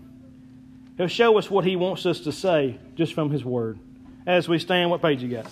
He'll 0.97 1.07
show 1.07 1.37
us 1.37 1.49
what 1.49 1.65
He 1.65 1.75
wants 1.75 2.05
us 2.05 2.19
to 2.21 2.31
say 2.31 2.77
just 2.95 3.13
from 3.13 3.31
His 3.31 3.45
Word. 3.45 3.79
As 4.25 4.47
we 4.49 4.59
stand, 4.59 4.89
what 4.89 5.01
page 5.01 5.23
you 5.23 5.29
got? 5.29 5.47